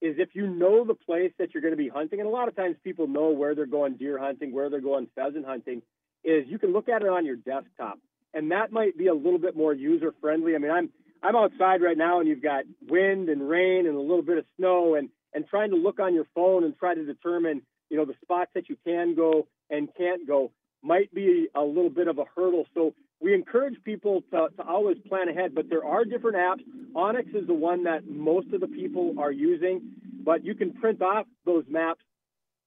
[0.00, 2.48] is if you know the place that you're going to be hunting, and a lot
[2.48, 5.82] of times people know where they're going deer hunting, where they're going pheasant hunting,
[6.24, 8.00] is you can look at it on your desktop.
[8.34, 10.56] And that might be a little bit more user friendly.
[10.56, 10.90] I mean, I'm
[11.22, 14.44] I'm outside right now and you've got wind and rain and a little bit of
[14.56, 18.04] snow and and trying to look on your phone and try to determine, you know,
[18.04, 22.18] the spots that you can go and can't go might be a little bit of
[22.18, 22.66] a hurdle.
[22.74, 26.62] So we encourage people to, to always plan ahead, but there are different apps.
[26.94, 29.80] Onyx is the one that most of the people are using,
[30.24, 32.02] but you can print off those maps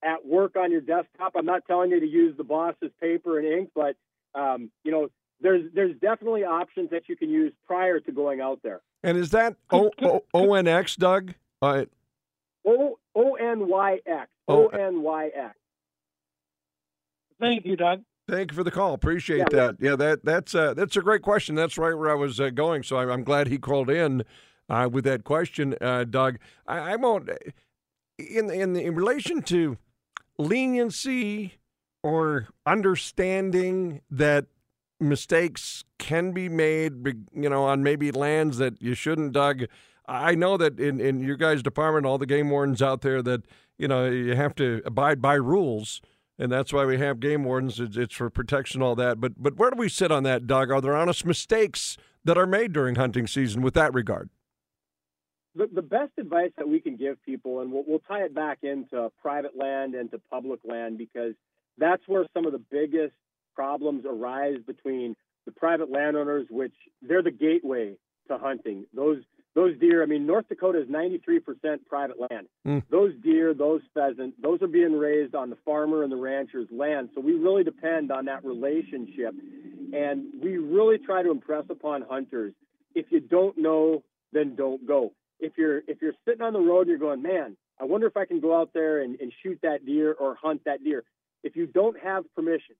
[0.03, 1.33] at work on your desktop.
[1.35, 3.95] I'm not telling you to use the boss's paper and ink, but
[4.33, 5.09] um, you know,
[5.41, 8.81] there's there's definitely options that you can use prior to going out there.
[9.03, 11.33] And is that O O O N X, Doug?
[11.61, 11.85] Uh,
[12.65, 14.29] O O N Y X.
[14.47, 14.65] Oh.
[14.65, 15.55] O N Y X.
[17.39, 18.01] Thank you, Doug.
[18.27, 18.93] Thank you for the call.
[18.93, 19.75] Appreciate Yeah, that.
[19.79, 21.53] Yeah, that that's uh, that's a great question.
[21.53, 22.83] That's right where I was uh, going.
[22.83, 24.23] So I'm, I'm glad he called in
[24.69, 26.39] uh, with that question, uh, Doug.
[26.65, 27.29] I, I won't
[28.17, 29.77] in in in relation to
[30.39, 31.59] leniency
[32.03, 34.45] or understanding that
[34.99, 39.65] mistakes can be made, you know, on maybe lands that you shouldn't, Doug.
[40.07, 43.41] I know that in, in your guys' department, all the game wardens out there, that
[43.77, 46.01] you know you have to abide by rules,
[46.37, 47.79] and that's why we have game wardens.
[47.79, 49.19] It's, it's for protection, all that.
[49.19, 50.71] But but where do we sit on that, Doug?
[50.71, 54.29] Are there honest mistakes that are made during hunting season with that regard?
[55.55, 58.59] The, the best advice that we can give people, and we'll, we'll tie it back
[58.63, 61.33] into private land and to public land because
[61.77, 63.13] that's where some of the biggest
[63.55, 65.15] problems arise between
[65.45, 67.95] the private landowners, which they're the gateway
[68.27, 68.85] to hunting.
[68.93, 69.19] Those
[69.53, 72.47] those deer, I mean, North Dakota is 93% private land.
[72.67, 72.83] Mm.
[72.89, 77.07] Those deer, those pheasant, those are being raised on the farmer and the rancher's land.
[77.15, 79.33] So we really depend on that relationship.
[79.93, 82.53] And we really try to impress upon hunters
[82.95, 85.13] if you don't know, then don't go.
[85.39, 88.17] If you're if you're sitting on the road and you're going, man, I wonder if
[88.17, 91.03] I can go out there and, and shoot that deer or hunt that deer.
[91.43, 92.75] if you don't have permission,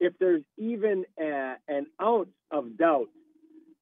[0.00, 3.08] if there's even a, an ounce of doubt,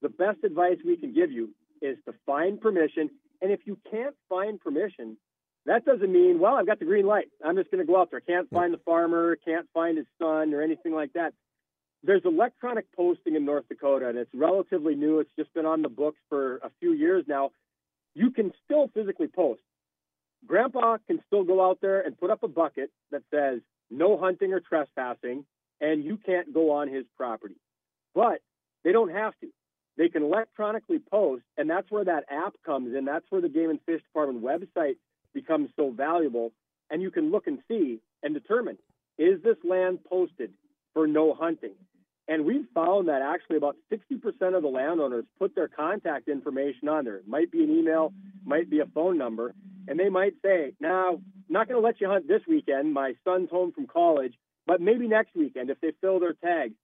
[0.03, 1.51] the best advice we can give you
[1.81, 3.11] is to find permission.
[3.41, 5.17] And if you can't find permission,
[5.67, 7.29] that doesn't mean, well, I've got the green light.
[7.45, 8.21] I'm just going to go out there.
[8.21, 11.35] Can't find the farmer, can't find his son, or anything like that.
[12.03, 15.21] There's electronic posting in North Dakota, and it's relatively new.
[15.21, 17.51] It's just been on the books for a few years now.
[18.15, 19.61] You can still physically post.
[20.47, 24.53] Grandpa can still go out there and put up a bucket that says no hunting
[24.53, 25.45] or trespassing,
[25.81, 27.57] and you can't go on his property.
[28.15, 28.41] But
[28.85, 29.49] they don't have to.
[29.97, 33.05] They can electronically post, and that's where that app comes in.
[33.05, 34.97] That's where the Game and Fish Department website
[35.35, 36.53] becomes so valuable.
[36.91, 38.79] And you can look and see and determine
[39.19, 40.53] is this land posted
[40.95, 41.75] for no hunting?
[42.29, 47.05] And we've found that actually about 60% of the landowners put their contact information on
[47.05, 47.17] there.
[47.17, 48.13] It might be an email,
[48.45, 49.55] might be a phone number,
[49.89, 52.93] and they might say, now, not going to let you hunt this weekend.
[52.93, 54.35] My son's home from college,
[54.69, 56.75] but maybe next weekend if they fill their tags.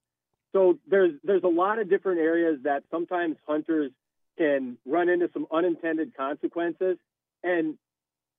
[0.51, 3.91] So there's there's a lot of different areas that sometimes hunters
[4.37, 6.97] can run into some unintended consequences.
[7.43, 7.77] And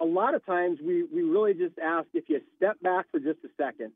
[0.01, 3.39] a lot of times we, we really just ask if you step back for just
[3.45, 3.93] a second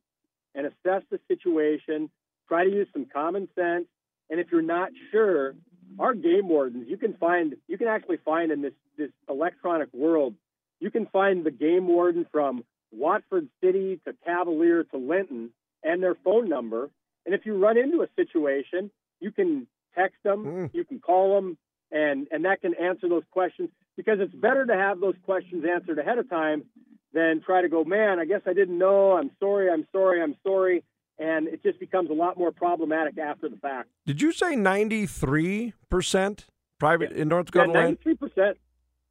[0.55, 2.11] and assess the situation,
[2.49, 3.87] try to use some common sense.
[4.31, 5.57] And if you're not sure,
[5.99, 10.35] our game wardens, you can find you can actually find in this this electronic world,
[10.79, 15.51] you can find the game warden from Watford City to Cavalier to Linton
[15.83, 16.91] and their phone number.
[17.27, 20.71] And if you run into a situation, you can text them, Mm.
[20.75, 21.59] you can call them,
[21.91, 25.99] and and that can answer those questions because it's better to have those questions answered
[25.99, 26.65] ahead of time
[27.13, 29.13] than try to go, man, I guess I didn't know.
[29.17, 29.69] I'm sorry.
[29.71, 30.23] I'm sorry.
[30.23, 30.85] I'm sorry.
[31.19, 33.89] And it just becomes a lot more problematic after the fact.
[34.07, 36.47] Did you say 93%
[36.79, 37.99] private in North Dakota land?
[38.05, 38.55] 93%.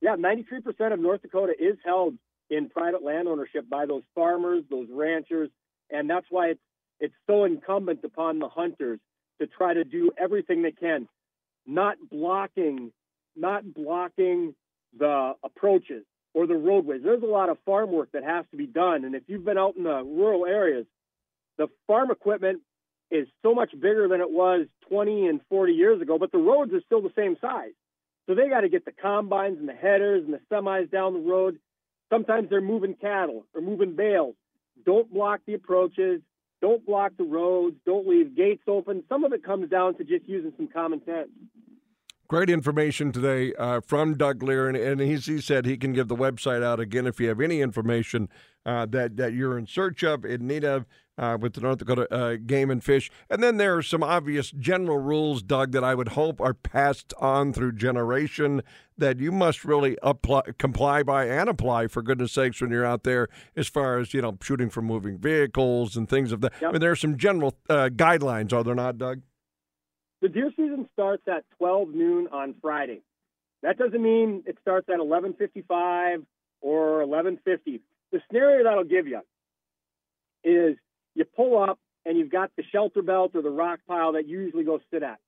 [0.02, 2.16] Yeah, 93% of North Dakota is held
[2.50, 5.50] in private land ownership by those farmers, those ranchers,
[5.90, 6.62] and that's why it's
[7.00, 9.00] it's so incumbent upon the hunters
[9.40, 11.08] to try to do everything they can,
[11.66, 12.92] not blocking,
[13.38, 14.54] not blocking
[14.98, 17.02] the approaches or the roadways.
[17.04, 19.58] There's a lot of farm work that has to be done, and if you've been
[19.58, 20.86] out in the rural areas,
[21.58, 22.62] the farm equipment
[23.12, 26.74] is so much bigger than it was 20 and 40 years ago, but the roads
[26.74, 27.72] are still the same size.
[28.28, 31.20] So they got to get the combines and the headers and the semis down the
[31.20, 31.58] road.
[32.10, 34.36] Sometimes they're moving cattle or moving bales.
[34.86, 36.22] Don't block the approaches.
[36.62, 37.76] Don't block the roads.
[37.86, 39.04] Don't leave gates open.
[39.08, 41.30] Some of it comes down to just using some common sense.
[42.28, 46.16] Great information today uh, from Doug Leier, and, and he said he can give the
[46.16, 48.30] website out again if you have any information
[48.68, 50.86] uh, that that you're in search of, in need of,
[51.20, 53.12] uh, with the North Dakota uh, Game and Fish.
[53.30, 57.14] And then there are some obvious general rules, Doug, that I would hope are passed
[57.20, 58.64] on through generation
[58.98, 63.04] that you must really apply, comply by and apply for goodness sakes when you're out
[63.04, 66.54] there, as far as you know, shooting from moving vehicles and things of that.
[66.62, 69.22] I mean, there are some general uh, guidelines, are there not, Doug?
[70.22, 73.02] The deer season starts at 12 noon on Friday.
[73.62, 76.26] That doesn't mean it starts at 11:55
[76.62, 77.82] or 11:50.
[78.12, 79.22] The scenario that'll give you
[80.44, 80.78] is
[81.20, 84.40] you pull up and you've got the shelter belt or the rock pile that you
[84.40, 85.20] usually go sit at.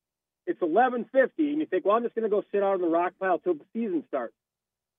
[0.47, 1.05] It's 11:50
[1.37, 3.37] and you think, well, I'm just going to go sit out on the rock pile
[3.37, 4.33] till the season starts.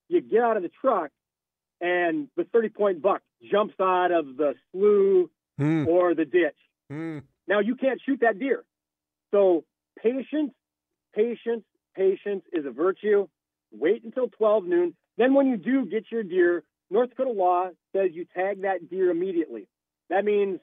[0.09, 1.11] You get out of the truck
[1.81, 5.87] and the 30 point buck jumps out of the slough Hmm.
[5.87, 6.57] or the ditch.
[6.88, 7.18] Hmm.
[7.46, 8.64] Now you can't shoot that deer.
[9.33, 9.64] So
[10.02, 10.52] patience,
[11.14, 13.28] patience, patience is a virtue.
[13.70, 14.94] Wait until 12 noon.
[15.18, 19.11] Then when you do get your deer, North Dakota law says you tag that deer
[19.11, 19.66] immediately.
[20.09, 20.61] That means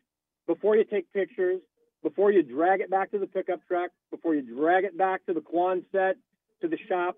[0.50, 1.62] before you take pictures,
[2.02, 5.34] before you drag it back to the pickup truck, before you drag it back to
[5.34, 6.14] the Quonset,
[6.62, 7.16] to the shop.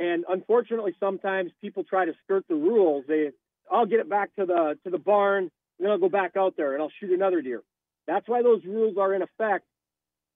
[0.00, 3.04] And unfortunately, sometimes people try to skirt the rules.
[3.06, 3.30] They,
[3.70, 6.54] I'll get it back to the to the barn, and then I'll go back out
[6.56, 7.62] there and I'll shoot another deer.
[8.08, 9.64] That's why those rules are in effect.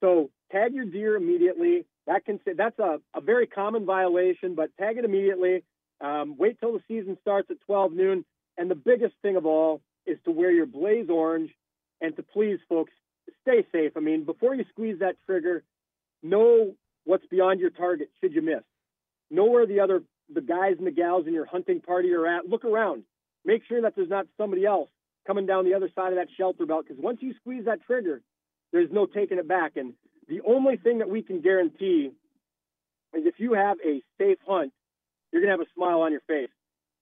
[0.01, 1.85] So tag your deer immediately.
[2.07, 5.64] That can say that's a, a very common violation, but tag it immediately.
[6.01, 8.25] Um, wait till the season starts at 12 noon.
[8.57, 11.51] And the biggest thing of all is to wear your blaze orange
[12.01, 12.93] and to please, folks,
[13.43, 13.93] stay safe.
[13.97, 15.63] I mean, before you squeeze that trigger,
[16.23, 18.63] know what's beyond your target should you miss.
[19.31, 22.49] Know where the other the guys and the gals in your hunting party are at.
[22.49, 23.03] Look around.
[23.45, 24.89] Make sure that there's not somebody else
[25.27, 28.21] coming down the other side of that shelter belt because once you squeeze that trigger,
[28.73, 29.77] there's no taking it back.
[29.77, 29.95] And
[30.29, 32.11] the only thing that we can guarantee
[33.15, 34.73] is if you have a safe hunt,
[35.33, 36.51] you're going to have a smile on your face.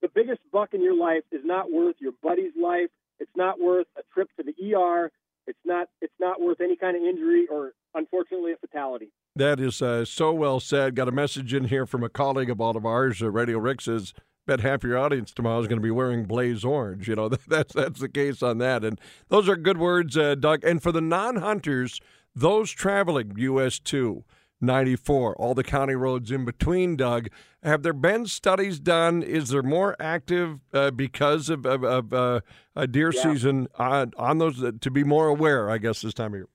[0.01, 2.91] The biggest buck in your life is not worth your buddy's life.
[3.21, 5.11] It's not worth a trip to the ER.
[5.47, 5.89] It's not.
[6.01, 9.11] It's not worth any kind of injury or, unfortunately, a fatality.
[9.35, 10.95] That is uh, so well said.
[10.95, 13.81] Got a message in here from a colleague of all of ours, uh, Radio Rick
[13.81, 14.13] says,
[14.49, 17.07] bet half your audience tomorrow is going to be wearing blaze orange.
[17.07, 18.85] You know, that's that's the case on that.
[18.85, 20.65] And those are good words, uh, Doug.
[20.65, 22.01] And for the non-hunters,
[22.35, 24.25] those traveling US two.
[24.61, 27.29] 94, all the county roads in between, Doug.
[27.63, 29.23] Have there been studies done?
[29.23, 32.41] Is there more active uh, because of, of, of uh,
[32.77, 33.23] a deer Yeah.
[33.23, 36.49] season on, on those to be more aware, I guess, this time of year?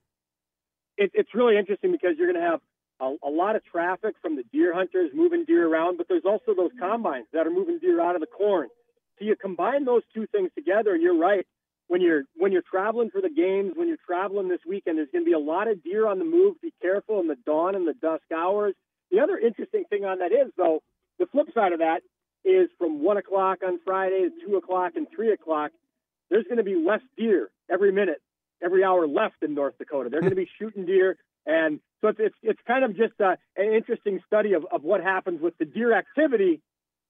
[0.97, 2.59] it, it's really interesting because you're going to have
[3.01, 6.53] a, a lot of traffic from the deer hunters moving deer around, but there's also
[6.55, 8.67] those combines that are moving deer out of the corn.
[9.17, 11.45] So you combine those two things together, and you're right.
[11.87, 15.25] When you're when you're traveling for the games, when you're traveling this weekend, there's going
[15.25, 16.59] to be a lot of deer on the move.
[16.61, 18.73] Be careful in the dawn and the dusk hours.
[19.11, 20.81] The other interesting thing on that is, though,
[21.19, 22.01] the flip side of that
[22.43, 25.71] is from one o'clock on Friday to two o'clock and three o'clock.
[26.29, 28.21] There's going to be less deer every minute
[28.63, 30.09] every hour left in North Dakota.
[30.09, 33.35] They're going to be shooting deer, and so it's it's, it's kind of just uh,
[33.57, 36.61] an interesting study of, of what happens with the deer activity,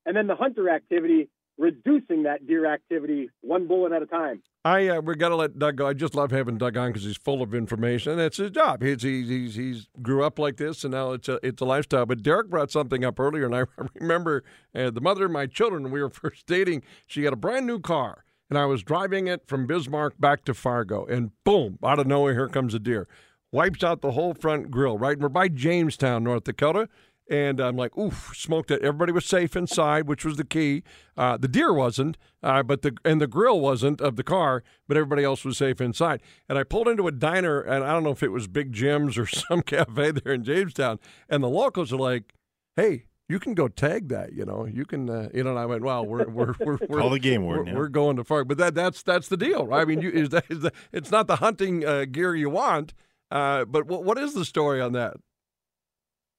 [0.05, 4.41] and then the hunter activity, reducing that deer activity one bullet at a time.
[4.65, 5.87] I uh, we got to let Doug go.
[5.87, 8.81] I just love having Doug on because he's full of information, it's his job.
[8.81, 12.05] He's, he's he's he's grew up like this, and now it's a it's a lifestyle.
[12.05, 15.91] But Derek brought something up earlier, and I remember uh, the mother of my children.
[15.91, 16.83] We were first dating.
[17.07, 20.53] She had a brand new car, and I was driving it from Bismarck back to
[20.53, 23.07] Fargo, and boom, out of nowhere, here comes a deer,
[23.51, 24.97] wipes out the whole front grill.
[24.97, 26.87] Right, we're by Jamestown, North Dakota.
[27.33, 28.83] And I'm like, oof, smoked it.
[28.83, 30.83] Everybody was safe inside, which was the key.
[31.17, 34.97] Uh, the deer wasn't, uh, but the and the grill wasn't of the car, but
[34.97, 36.21] everybody else was safe inside.
[36.47, 39.17] And I pulled into a diner, and I don't know if it was Big Jim's
[39.17, 40.99] or some cafe there in Jamestown.
[41.27, 42.35] And the locals are like,
[42.75, 44.67] "Hey, you can go tag that, you know.
[44.67, 47.17] You can, uh, you know." And I went, "Well, we're we're we're, we're Call the
[47.17, 47.73] game we're, yeah.
[47.73, 49.81] we're going to far, but that that's that's the deal, right?
[49.81, 52.93] I mean, you, is that is that it's not the hunting uh, gear you want,
[53.31, 55.15] uh, but what what is the story on that?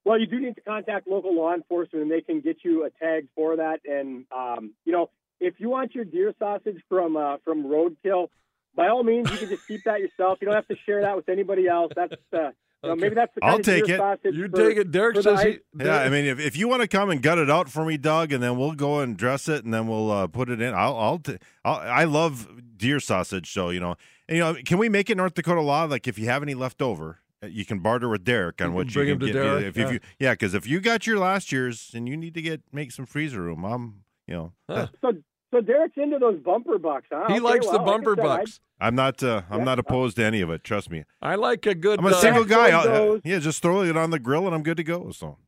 [0.04, 2.90] Well, you do need to contact local law enforcement, and they can get you a
[2.90, 3.80] tag for that.
[3.86, 8.28] And um, you know, if you want your deer sausage from uh, from roadkill,
[8.76, 10.38] by all means, you can just keep that yourself.
[10.40, 11.92] You don't have to share that with anybody else.
[11.96, 12.50] That's uh,
[12.82, 13.96] you know, maybe that's the kind I'll take it.
[13.96, 14.34] sausage.
[14.34, 14.90] You for- take it.
[14.90, 15.48] Derek says he.
[15.52, 17.82] ice- Yeah, I mean, if, if you want to come and gut it out for
[17.86, 20.60] me, Doug, and then we'll go and dress it, and then we'll uh, put it
[20.60, 20.74] in.
[20.74, 23.96] I'll, I'll, t- I'll, I love deer sausage, so you know,
[24.28, 25.84] and, you know, can we make it North Dakota law?
[25.84, 28.86] Like, if you have any left over, you can barter with Derek on You what
[28.88, 29.42] can bring you him can to get.
[29.42, 32.34] Derek, If, if you, yeah, because if you got your last year's and you need
[32.34, 34.88] to get make some freezer room, I'm, you know, Huh.
[35.00, 35.12] So,
[35.52, 37.24] so Derek's into those bumper bucks, huh?
[37.28, 38.60] He Okay, likes the well, like I bumper said, I- bucks.
[38.80, 39.64] I'm not, uh, I'm Yeah.
[39.64, 40.64] not opposed to any of it.
[40.64, 41.04] Trust me.
[41.22, 42.00] I like a good.
[42.00, 42.70] I'm a uh, single guy.
[42.70, 45.10] Excellent I'll- uh, yeah, just throw it on the grill and I'm good to go.
[45.12, 45.38] So.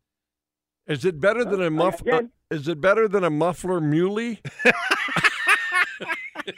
[0.87, 2.01] Is it better than a muff?
[2.07, 4.41] uh, Again- is it better than a muffler muley?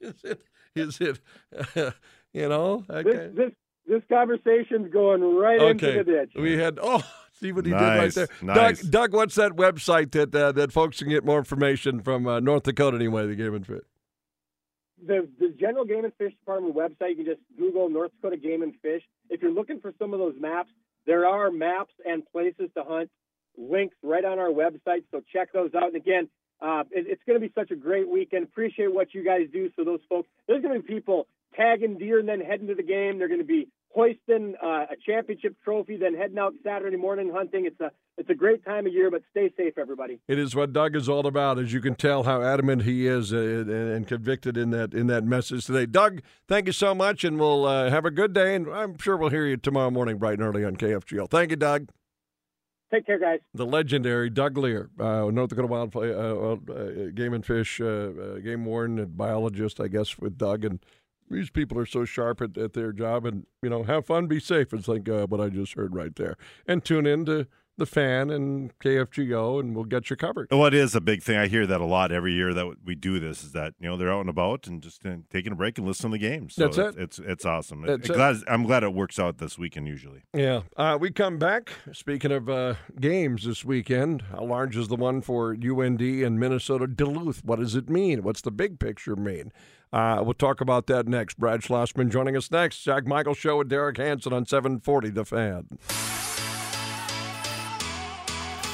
[0.00, 0.42] is it?
[0.76, 1.18] Is it?
[2.32, 2.84] you know.
[2.88, 3.10] Okay.
[3.10, 3.52] This, this
[3.86, 6.32] this conversation's going right into the ditch.
[6.36, 6.78] We had.
[6.80, 8.28] Oh, see what he did right there.
[8.42, 8.80] nice.
[8.82, 8.90] Doug.
[8.90, 12.64] Doug, what's that website that uh, that folks can get more information from uh, North
[12.64, 13.26] Dakota anyway?
[13.26, 13.84] The Game and Fit.
[15.06, 17.10] the the General Game and Fish Department website.
[17.10, 19.02] You can just Google North Dakota Game and Fish.
[19.30, 20.70] If you're looking for some of those maps,
[21.06, 23.10] there are maps and places to hunt
[23.56, 25.04] links right on our website.
[25.10, 25.88] So check those out.
[25.88, 26.28] And again,
[26.60, 28.44] uh, it, it's going to be such a great weekend.
[28.44, 29.70] Appreciate what you guys do.
[29.76, 32.82] So those folks, there's going to be people tagging deer and then heading to the
[32.82, 33.18] game.
[33.18, 37.64] They're going to be hoisting uh, a championship trophy, then heading out Saturday morning hunting.
[37.66, 40.20] It's a it's a great time of year, but stay safe, everybody.
[40.28, 43.32] It is what Doug is all about, as you can tell how adamant he is
[43.32, 45.86] uh, and, and convicted in that in that message today.
[45.86, 48.54] Doug, thank you so much, and we'll uh, have a good day.
[48.54, 51.28] And I'm sure we'll hear you tomorrow morning, bright and early on KFGO.
[51.28, 51.88] Thank you, Doug.
[52.92, 53.40] Take care, guys.
[53.52, 57.84] The legendary Doug Leier, uh, North Dakota Wild uh, uh, uh, Game and Fish uh,
[57.84, 60.64] uh, game warden and biologist, I guess, with Doug.
[60.64, 60.78] And
[61.30, 64.40] these people are so sharp at, at their job, and you know, have fun, be
[64.40, 64.72] safe.
[64.72, 66.36] It's like uh, what I just heard right there.
[66.66, 67.46] And tune in to
[67.78, 70.48] the fan and KFGO, and we'll get you covered.
[70.50, 71.36] Well, it is a big thing.
[71.36, 73.44] I hear that a lot every year that we do this.
[73.44, 75.86] Is that you know they're out and about and just uh, taking a break and
[75.86, 76.54] listening to the games.
[76.54, 77.02] So That's it.
[77.02, 77.82] It's it's awesome.
[77.82, 78.16] That's I'm it.
[78.16, 79.88] glad I'm glad it works out this weekend.
[79.88, 80.62] Usually, Yeah.
[80.76, 81.70] Uh, we come back.
[81.92, 86.86] Speaking of uh, games this weekend, how large is the one for UND and Minnesota
[86.86, 87.44] Duluth?
[87.44, 88.22] What does it mean?
[88.22, 89.52] What's the big picture mean?
[89.92, 91.38] Uh, we'll talk about that next.
[91.38, 92.82] Brad Schlossman joining us next.
[92.82, 95.66] Jack Michaels Show with Derek Hanson on 740 The Fan.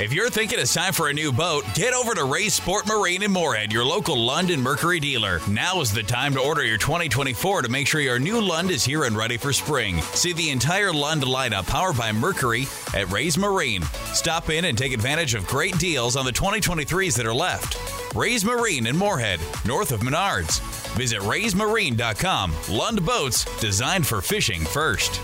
[0.00, 3.22] If you're thinking it's time for a new boat, get over to Ray's Sport Marine
[3.22, 5.38] in Moorhead, your local London Mercury dealer.
[5.48, 8.84] Now is the time to order your 2024 to make sure your new Lund is
[8.84, 10.00] here and ready for spring.
[10.00, 12.66] See the entire Lund lineup powered by Mercury
[12.96, 13.82] at Ray's Marine.
[14.12, 17.76] Stop in and take advantage of great deals on the 2023s that are left.
[18.16, 20.81] Ray's Marine in Moorhead, north of Menards.
[20.94, 22.54] Visit raysmarine.com.
[22.70, 25.20] Lund boats designed for fishing first.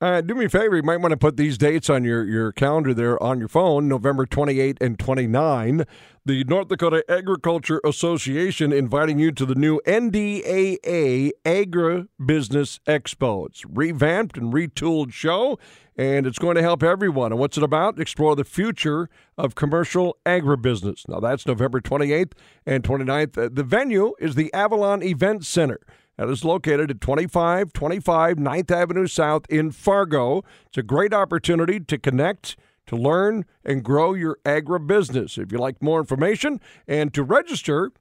[0.00, 0.76] Uh, do me a favor.
[0.76, 3.88] You might want to put these dates on your, your calendar there on your phone
[3.88, 5.84] November 28 and 29.
[6.24, 13.46] The North Dakota Agriculture Association inviting you to the new NDAA Agribusiness Expo.
[13.46, 15.58] It's revamped and retooled show,
[15.98, 17.32] and it's going to help everyone.
[17.32, 17.98] And what's it about?
[17.98, 21.08] Explore the future of commercial agribusiness.
[21.08, 22.32] Now, that's November 28th
[22.64, 23.36] and 29th.
[23.36, 25.80] Uh, The venue is the Avalon Event Center.
[26.16, 30.42] That is located at 2525 9th Avenue South in Fargo.
[30.66, 35.36] It's a great opportunity to connect, to learn, and grow your agribusiness.
[35.36, 37.92] If you'd like more information and to register,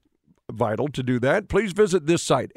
[0.51, 2.51] vital to do that, please visit this site,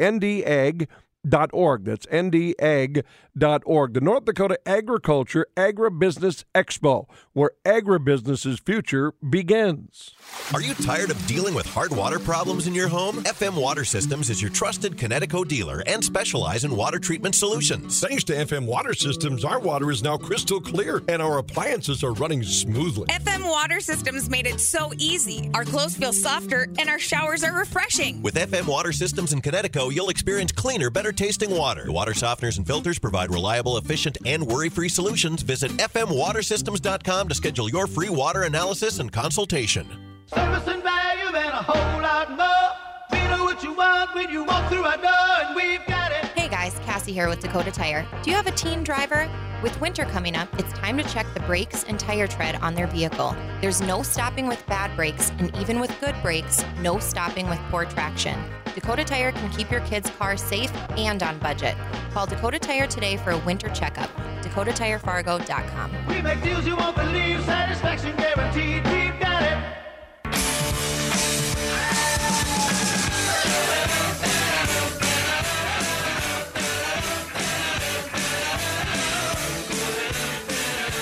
[1.26, 1.84] ndag.org.
[1.84, 3.94] That's ndag.org.
[3.94, 10.14] The North Dakota Agriculture Agribusiness Expo, where agribusiness's future begins.
[10.52, 13.16] Are you tired of dealing with hard water problems in your home?
[13.24, 18.00] FM Water Systems is your trusted Kinetico dealer and specialize in water treatment solutions.
[18.00, 22.12] Thanks to FM Water Systems, our water is now crystal clear and our appliances are
[22.14, 23.06] running smoothly.
[23.08, 25.50] FM Water Systems made it so easy.
[25.54, 28.22] Our clothes feel softer and our showers are refreshing.
[28.22, 31.84] With FM Water Systems in Kinetico, you'll experience cleaner, better tasting water.
[31.84, 35.42] The water softeners and filters provide reliable, efficient, and worry free solutions.
[35.42, 39.86] Visit FMWaterSystems.com to schedule your free water analysis and consultation.
[40.26, 43.18] Service and value and a whole lot more.
[43.20, 46.24] We know what you want when you walk through our door, and we've got it.
[46.36, 48.06] Hey guys, Cassie here with Dakota Tire.
[48.22, 49.28] Do you have a teen driver?
[49.62, 52.86] With winter coming up, it's time to check the brakes and tire tread on their
[52.86, 53.36] vehicle.
[53.60, 57.84] There's no stopping with bad brakes, and even with good brakes, no stopping with poor
[57.84, 58.40] traction.
[58.74, 61.76] Dakota Tire can keep your kid's car safe and on budget.
[62.12, 64.10] Call Dakota Tire today for a winter checkup.
[64.42, 66.06] DakotaTireFargo.com.
[66.08, 68.84] We make deals you won't believe, satisfaction guaranteed.
[68.86, 69.58] We've got it.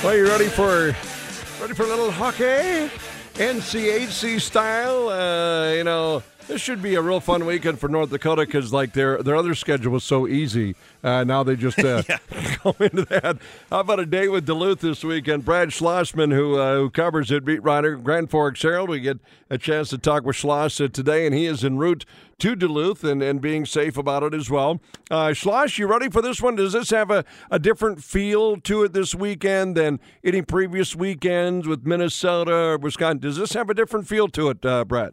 [0.02, 0.94] Well, you ready for
[1.60, 2.90] ready for a little hockey?
[3.34, 5.08] NCHC style.
[5.08, 8.94] Uh, you know, this should be a real fun weekend for North Dakota because like
[8.94, 10.74] their their other schedule was so easy.
[11.05, 12.03] Uh, now they just uh,
[12.64, 13.38] go into that.
[13.70, 15.44] How about a day with Duluth this weekend?
[15.44, 18.88] Brad Schlossman, who uh, who covers it, beat writer, Grand Forks Herald.
[18.88, 19.18] We get
[19.51, 22.07] a chance to talk with Schloss uh, today, and he is en route
[22.38, 24.80] to Duluth and, and being safe about it as well.
[25.11, 26.57] Uh, Schloss, you ready for this one?
[26.57, 31.68] Does this have a, a different feel to it this weekend than any previous weekends
[31.68, 33.18] with Minnesota or Wisconsin?
[33.18, 35.12] Does this have a different feel to it, uh, Brad?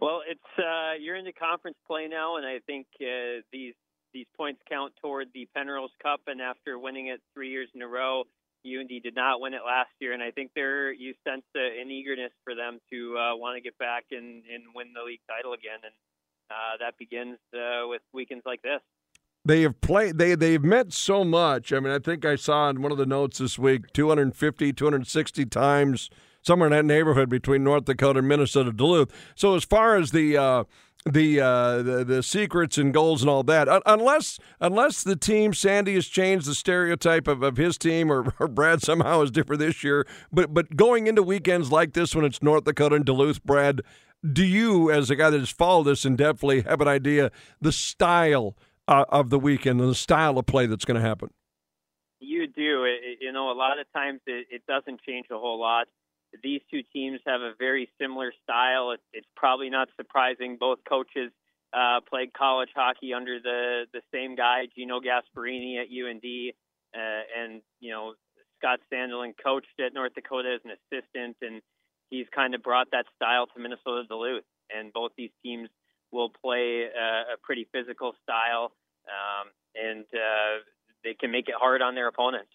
[0.00, 3.74] Well, it's uh, you're in the conference play now, and I think uh, these
[4.14, 6.20] these points count toward the Penrose Cup.
[6.26, 8.24] And after winning it three years in a row,
[8.64, 11.90] UND did not win it last year, and I think there you sense a, an
[11.90, 15.52] eagerness for them to uh, want to get back and, and win the league title
[15.52, 15.94] again, and
[16.50, 18.80] uh, that begins uh, with weekends like this.
[19.44, 20.18] They have played.
[20.18, 21.72] They they've met so much.
[21.72, 25.46] I mean, I think I saw in one of the notes this week 250, 260
[25.46, 26.10] times
[26.42, 29.10] somewhere in that neighborhood between North Dakota and Minnesota Duluth.
[29.34, 30.64] So as far as the uh,
[31.06, 35.54] the, uh, the the secrets and goals and all that, un- unless unless the team
[35.54, 39.60] Sandy has changed the stereotype of, of his team or, or Brad somehow is different
[39.60, 43.42] this year, but but going into weekends like this when it's North Dakota and Duluth,
[43.44, 43.80] Brad,
[44.30, 47.30] do you as a guy that has followed this in depthly have an idea
[47.60, 51.30] the style uh, of the weekend and the style of play that's going to happen?
[52.18, 52.84] You do.
[52.84, 55.88] It, you know, a lot of times it, it doesn't change a whole lot.
[56.42, 58.92] These two teams have a very similar style.
[58.92, 60.56] It, it's probably not surprising.
[60.58, 61.32] Both coaches
[61.72, 66.52] uh, played college hockey under the the same guy, Gino Gasparini at UND,
[66.94, 68.14] uh, and you know
[68.58, 71.62] Scott Sandelin coached at North Dakota as an assistant, and
[72.10, 74.44] he's kind of brought that style to Minnesota Duluth.
[74.74, 75.68] And both these teams
[76.12, 78.72] will play uh, a pretty physical style,
[79.06, 80.62] um, and uh,
[81.02, 82.50] they can make it hard on their opponents.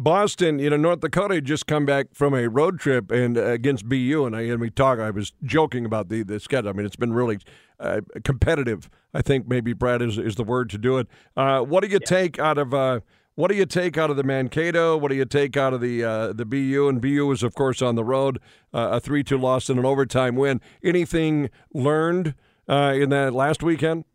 [0.00, 3.44] Boston, you know, North Dakota had just come back from a road trip and uh,
[3.48, 4.98] against BU, and I and we talk.
[4.98, 6.70] I was joking about the the schedule.
[6.70, 7.38] I mean, it's been really
[7.78, 8.88] uh, competitive.
[9.12, 11.06] I think maybe Brad is is the word to do it.
[11.36, 12.72] Uh, what do you take out of?
[12.72, 13.00] Uh,
[13.34, 14.96] what do you take out of the Mankato?
[14.96, 16.88] What do you take out of the uh, the BU?
[16.88, 18.38] And BU was, of course, on the road,
[18.72, 20.62] uh, a three two loss and an overtime win.
[20.82, 22.34] Anything learned
[22.66, 24.06] in that last weekend?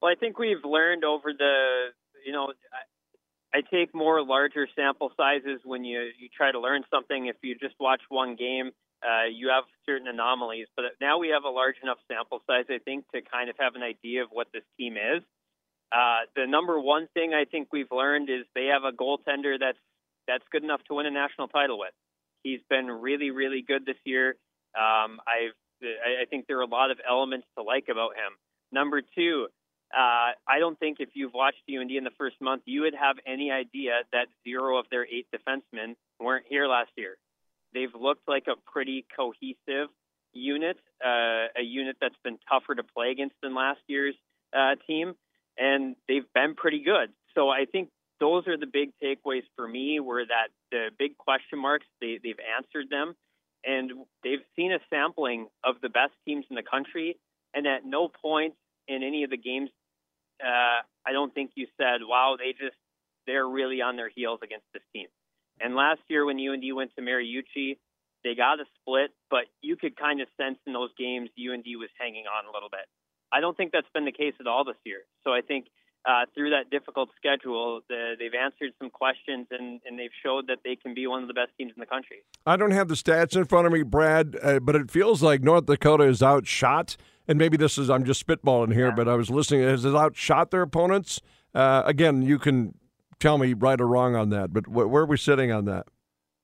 [0.00, 1.86] Well, I think we've learned over the,
[2.24, 2.52] you know,
[3.54, 7.26] I, take more larger sample sizes when you you try to learn something.
[7.26, 8.70] If you just watch one game,
[9.02, 10.66] uh, you have certain anomalies.
[10.76, 13.74] But now we have a large enough sample size, I think, to kind of have
[13.74, 15.22] an idea of what this team is.
[15.92, 19.78] Uh, the number one thing I think we've learned is they have a goaltender that's
[20.26, 21.92] that's good enough to win a national title with.
[22.42, 24.36] He's been really, really good this year.
[24.74, 28.32] Um, I've I think there are a lot of elements to like about him.
[28.72, 29.48] Number two,
[29.94, 33.16] uh, I don't think if you've watched UND in the first month, you would have
[33.26, 37.16] any idea that zero of their eight defensemen weren't here last year.
[37.72, 39.88] They've looked like a pretty cohesive
[40.32, 44.14] unit, uh, a unit that's been tougher to play against than last year's
[44.56, 45.14] uh, team,
[45.58, 47.10] and they've been pretty good.
[47.34, 47.88] So I think
[48.20, 50.00] those are the big takeaways for me.
[50.00, 51.86] Were that the big question marks?
[52.00, 53.14] They, they've answered them,
[53.64, 53.90] and
[54.22, 57.18] they've seen a sampling of the best teams in the country.
[57.54, 58.54] And at no point
[58.88, 59.70] in any of the games,
[60.42, 62.76] uh, I don't think you said, "Wow, they just
[63.26, 65.06] they're really on their heels against this team."
[65.60, 67.78] And last year when UND went to Mariucci,
[68.24, 71.90] they got a split, but you could kind of sense in those games UND was
[71.98, 72.86] hanging on a little bit.
[73.32, 75.02] I don't think that's been the case at all this year.
[75.22, 75.66] So I think
[76.06, 80.58] uh, through that difficult schedule, the, they've answered some questions and, and they've showed that
[80.64, 82.24] they can be one of the best teams in the country.
[82.46, 85.42] I don't have the stats in front of me, Brad, uh, but it feels like
[85.42, 86.96] North Dakota is outshot.
[87.26, 89.62] And maybe this is, I'm just spitballing here, but I was listening.
[89.62, 91.20] Has it outshot their opponents?
[91.54, 92.74] Uh, again, you can
[93.18, 95.86] tell me right or wrong on that, but wh- where are we sitting on that?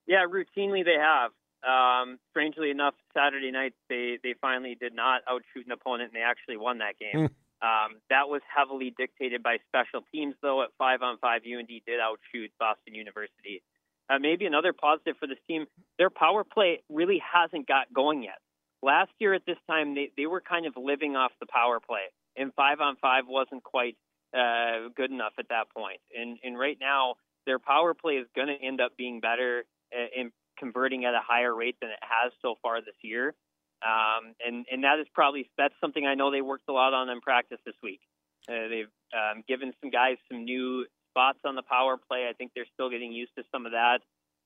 [0.07, 1.31] Yeah, routinely they have.
[1.63, 6.25] Um, strangely enough, Saturday night they they finally did not outshoot an opponent and they
[6.25, 7.29] actually won that game.
[7.61, 10.63] Um, that was heavily dictated by special teams, though.
[10.63, 13.61] At five on five, UND did outshoot Boston University.
[14.09, 15.67] Uh, maybe another positive for this team:
[15.99, 18.39] their power play really hasn't got going yet.
[18.83, 22.09] Last year at this time, they they were kind of living off the power play,
[22.35, 23.95] and five on five wasn't quite
[24.33, 25.99] uh, good enough at that point.
[26.17, 27.15] And and right now,
[27.45, 31.21] their power play is going to end up being better uh, in converting at a
[31.21, 33.33] higher rate than it has so far this year.
[33.81, 37.09] Um, and and that is probably that's something I know they worked a lot on
[37.09, 38.01] in practice this week.
[38.49, 42.27] Uh, they've um, given some guys some new spots on the power play.
[42.29, 43.99] I think they're still getting used to some of that.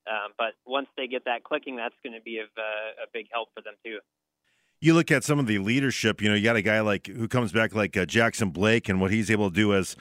[0.07, 3.25] Um, but once they get that clicking, that's going to be of, uh, a big
[3.31, 3.99] help for them too.
[4.81, 6.21] You look at some of the leadership.
[6.21, 9.01] You know, you got a guy like who comes back like uh, Jackson Blake and
[9.01, 9.95] what he's able to do as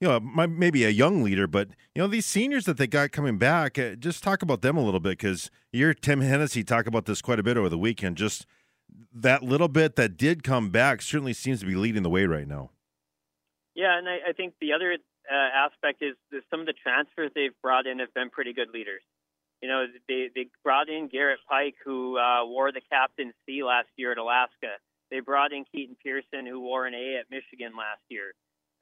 [0.00, 3.38] you know maybe a young leader, but you know these seniors that they got coming
[3.38, 3.78] back.
[3.78, 7.20] Uh, just talk about them a little bit because you're Tim Hennessy talk about this
[7.20, 8.16] quite a bit over the weekend.
[8.16, 8.46] Just
[9.12, 12.48] that little bit that did come back certainly seems to be leading the way right
[12.48, 12.70] now.
[13.74, 17.30] Yeah, and I, I think the other uh, aspect is that some of the transfers
[17.34, 19.02] they've brought in have been pretty good leaders.
[19.62, 23.88] You know, they they brought in Garrett Pyke, who uh, wore the captain C last
[23.96, 24.80] year at Alaska.
[25.10, 28.32] They brought in Keaton Pehrson, who wore an A at Michigan last year.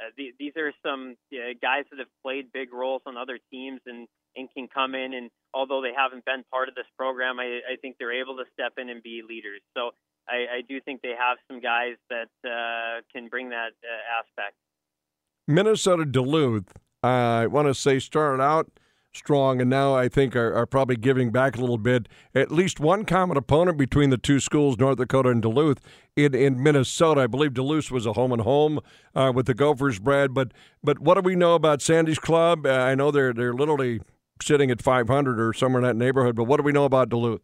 [0.01, 3.81] Uh, the, these are some uh, guys that have played big roles on other teams
[3.87, 4.07] and,
[4.37, 5.13] and can come in.
[5.15, 8.45] And although they haven't been part of this program, I, I think they're able to
[8.53, 9.61] step in and be leaders.
[9.77, 9.91] So
[10.29, 14.55] I, I do think they have some guys that uh, can bring that uh, aspect.
[15.49, 18.71] Minnesota Duluth, I want to say, started out
[19.13, 22.09] strong and now I think are, are, probably giving back a little bit.
[22.35, 25.81] At least one common opponent between the two schools, North Dakota and Duluth,
[26.17, 27.23] in, in Minnesota.
[27.23, 28.81] I believe Duluth was a home and home
[29.15, 30.35] uh, with the Gophers, Brad.
[30.35, 30.53] But
[30.83, 32.67] but what do we know about Sandy's club?
[32.67, 34.01] Uh, I know they're they're literally
[34.43, 36.37] sitting at 500 or somewhere in that neighborhood.
[36.37, 37.41] But what do we know about Duluth?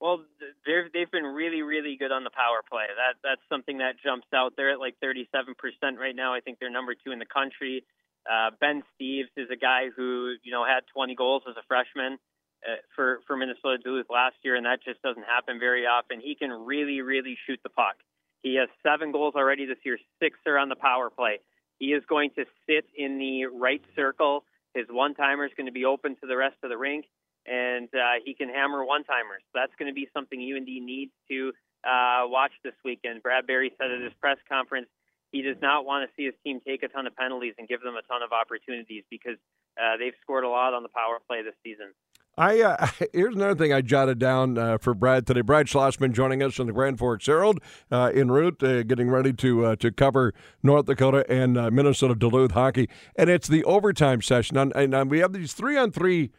[0.00, 0.24] Well,
[0.66, 2.84] they've they've been really really good on the power play.
[2.88, 4.54] That that's something that jumps out.
[4.56, 6.34] They're at like 37 percent right now.
[6.34, 7.84] I think they're number two in the country.
[8.28, 12.18] Uh, ben Steeves is a guy who you know had 20 goals as a freshman
[12.66, 16.20] uh, for for Minnesota Duluth last year, and that just doesn't happen very often.
[16.20, 17.96] He can really really shoot the puck.
[18.42, 19.98] He has seven goals already this year.
[20.22, 21.40] Six are on the power play.
[21.78, 24.44] He is going to sit in the right circle.
[24.74, 27.06] His one timer is going to be open to the rest of the rink,
[27.46, 29.42] and uh, he can hammer one timers.
[29.54, 31.52] That's going to be something UND needs to
[31.84, 33.22] uh, watch this weekend.
[33.22, 34.88] Brad Berry said at his press conference
[35.32, 37.80] he does not want to see his team take a ton of penalties and give
[37.82, 39.36] them a ton of opportunities because
[39.80, 41.92] uh, they've scored a lot on the power play this season.
[42.36, 45.42] I uh, here's another thing I jotted down uh, for Brad today.
[45.42, 47.60] Brad Schlossman joining us from the Grand Forks Herald
[47.90, 52.14] uh, en route, uh, getting ready to uh, to cover North Dakota and uh, Minnesota
[52.14, 54.56] Duluth hockey, and it's the overtime session.
[54.56, 56.30] And, and we have these three on three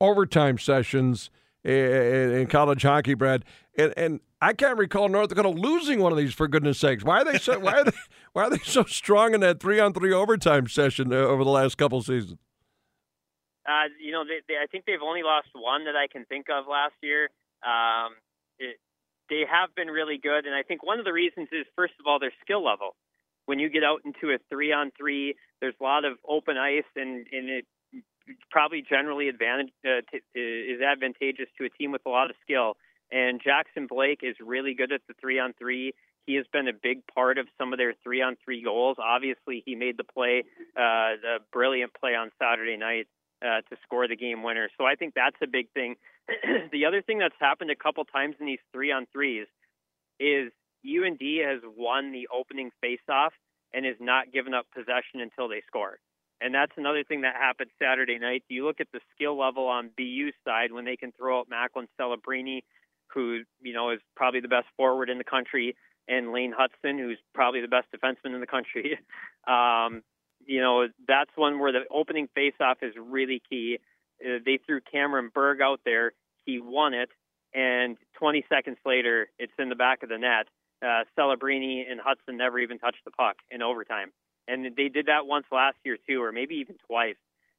[0.00, 1.30] overtime sessions
[1.64, 3.44] in, college hockey, Brad,
[3.76, 7.04] and and I can't recall North Dakota losing one of these for goodness sakes.
[7.04, 7.92] Why are they so why are they
[8.32, 11.76] why are they so strong in that three on three overtime session over the last
[11.76, 12.38] couple seasons?
[13.68, 16.46] Uh, you know, they, they, I think they've only lost one that I can think
[16.50, 17.28] of last year.
[17.62, 18.16] Um,
[18.58, 18.80] it,
[19.28, 22.06] they have been really good, and I think one of the reasons is first of
[22.06, 22.96] all their skill level.
[23.46, 26.88] When you get out into a three on three, there's a lot of open ice,
[26.96, 27.66] and, and it
[28.50, 32.76] probably generally advantage uh, t- is advantageous to a team with a lot of skill.
[33.12, 35.94] And Jackson Blake is really good at the three on three.
[36.26, 38.98] He has been a big part of some of their three on three goals.
[39.02, 40.44] Obviously, he made the play,
[40.76, 43.08] uh, the brilliant play on Saturday night
[43.42, 44.68] uh, to score the game winner.
[44.78, 45.96] So I think that's a big thing.
[46.72, 49.46] the other thing that's happened a couple times in these three on threes
[50.20, 50.52] is
[50.84, 53.30] UND has won the opening faceoff
[53.72, 55.98] and is not given up possession until they score.
[56.40, 58.44] And that's another thing that happened Saturday night.
[58.48, 61.86] You look at the skill level on BU side when they can throw out Macklin
[62.00, 62.62] Celebrini,
[63.12, 65.76] who you know is probably the best forward in the country,
[66.08, 68.98] and Lane Hutson, who's probably the best defenseman in the country.
[69.46, 70.02] um,
[70.46, 73.78] you know that's one where the opening faceoff is really key.
[74.24, 76.12] Uh, they threw Cameron Berg out there.
[76.46, 77.10] He won it,
[77.54, 80.46] and 20 seconds later, it's in the back of the net.
[80.82, 84.12] Uh, Celebrini and Hutson never even touched the puck in overtime
[84.50, 87.16] and they did that once last year too, or maybe even twice.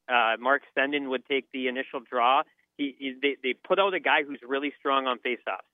[0.09, 2.43] Uh, Mark Senden would take the initial draw.
[2.77, 5.69] He, he they, they put out a guy who's really strong on faceoffs,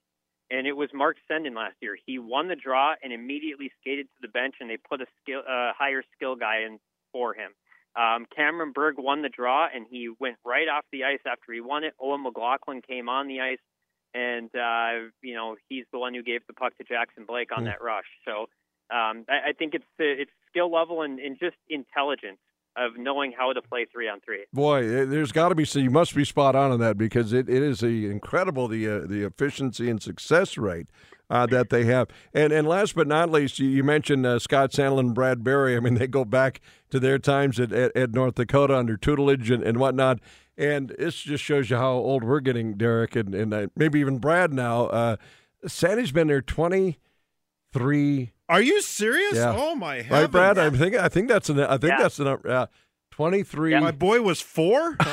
[0.51, 1.97] and it was Mark Senden last year.
[2.05, 5.39] He won the draw and immediately skated to the bench, and they put a skill,
[5.39, 6.79] uh, higher skill guy in
[7.11, 7.51] for him.
[7.95, 11.61] Um, Cameron Berg won the draw, and he went right off the ice after he
[11.61, 11.93] won it.
[11.99, 13.57] Owen McLaughlin came on the ice,
[14.13, 17.63] and uh, you know he's the one who gave the puck to Jackson Blake on
[17.63, 17.65] Hmm.
[17.65, 18.05] that rush.
[18.23, 18.49] So
[18.91, 22.39] um, I, I think it's it's skill level and, and just intelligence
[22.75, 24.45] of knowing how to play three on three.
[24.53, 25.65] Boy, eh, there's got to be.
[25.65, 28.87] So you must be spot on on that because it, it is a incredible the
[28.87, 30.87] uh, the efficiency and success rate
[31.29, 32.07] uh, that they have.
[32.33, 35.75] And and last but not least, you, you mentioned uh, Scott Sandelin and Brad Berry.
[35.75, 39.49] I mean, they go back to their times at, at, at North Dakota under tutelage
[39.49, 40.19] and, and whatnot.
[40.55, 44.17] And this just shows you how old we're getting, Derek, and, and uh, maybe even
[44.17, 44.87] Brad now.
[44.87, 45.17] Uh,
[45.67, 46.41] Sandy's been there
[47.77, 49.35] 23 Are you serious?
[49.35, 49.53] Yeah.
[49.55, 50.31] Oh my Right, heavens!
[50.31, 50.57] Brad?
[50.57, 52.01] I think I think that's an I think Yeah.
[52.01, 52.49] that's an number.
[52.49, 52.65] Uh,
[53.11, 53.77] Twenty three.
[53.79, 54.95] My boy was four.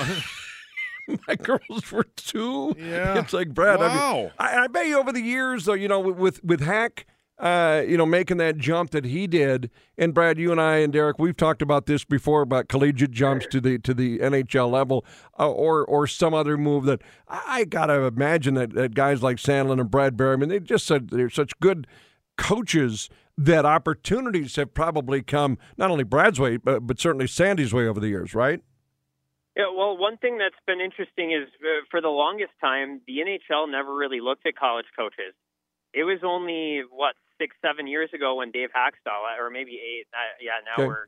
[1.28, 2.74] My girls were two.
[2.78, 3.18] Yeah.
[3.18, 3.80] It's like Brad.
[3.80, 4.16] I, Wow.
[4.16, 7.06] mean, I, I bet you over the years, though, you know, with with, with Hack,
[7.38, 10.92] uh, you know, making that jump that he did, and Brad, you and I and
[10.92, 15.04] Derek, we've talked about this before about collegiate jumps to the to the NHL level,
[15.38, 19.36] uh, or or some other move that I, I gotta imagine that, that guys like
[19.38, 21.86] Sandelin and Brad Berry, I mean, they just said they're such good
[22.36, 27.86] coaches that opportunities have probably come not only Brad's way, but, but certainly Sandy's way
[27.86, 28.60] over the years, right?
[29.56, 33.70] Yeah, well, one thing that's been interesting is uh, for the longest time, the NHL
[33.70, 35.34] never really looked at college coaches.
[35.92, 40.06] It was only what six, seven years ago when Dave Hakstol, or maybe eight.
[40.12, 40.88] Uh, yeah, now Okay.
[40.88, 41.06] we're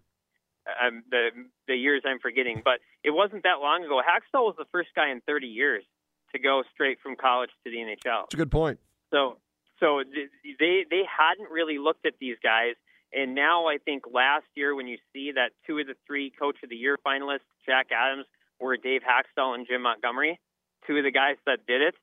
[0.80, 1.30] um, the
[1.66, 4.00] the years I'm forgetting, but it wasn't that long ago.
[4.00, 5.84] Hakstol was the first guy in 30 years
[6.32, 8.24] to go straight from college to the NHL.
[8.24, 8.78] It's a good point.
[9.12, 9.38] So
[9.80, 10.02] so
[10.58, 12.74] they they hadn't really looked at these guys,
[13.12, 16.56] and now I think last year when you see that two of the three Coach
[16.62, 18.26] of the Year finalists, Jack Adams,
[18.60, 20.40] were Dave Hakstol and Jim Montgomery,
[20.86, 21.94] two of the guys that did it.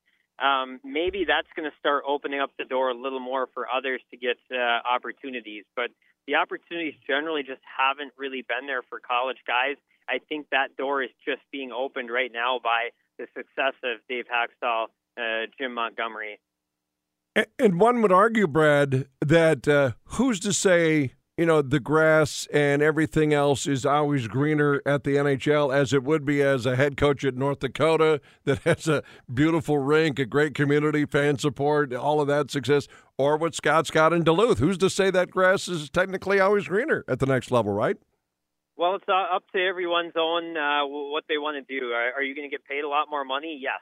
[0.43, 4.01] Um, maybe that's going to start opening up the door a little more for others
[4.11, 5.91] to get uh, opportunities, but
[6.25, 9.75] the opportunities generally just haven't really been there for college guys.
[10.09, 14.25] I think that door is just being opened right now by the success of Dave
[14.25, 16.39] Hakstol, uh, Jim Montgomery,
[17.35, 22.83] And one would argue, Brad, that uh, who's to say, you know, the grass and
[22.83, 26.95] everything else is always greener at the NHL as it would be as a head
[26.95, 29.01] coach at North Dakota that has a
[29.33, 34.13] beautiful rink, a great community, fan support, all of that success, or what Scott's got
[34.13, 34.59] in Duluth.
[34.59, 37.97] Who's to say that grass is technically always greener at the next level, right?
[38.75, 41.91] Well, it's uh, up to everyone's own uh, what they want to do.
[41.93, 43.59] Are, are you going to get paid a lot more money?
[43.61, 43.81] Yes.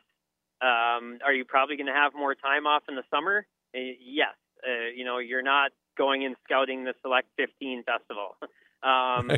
[0.62, 3.46] Um, are you probably going to have more time off in the summer?
[3.76, 4.36] Uh, yes.
[4.66, 8.38] Uh, you know, you're not going and scouting the Select 15 festival.
[8.84, 9.32] um,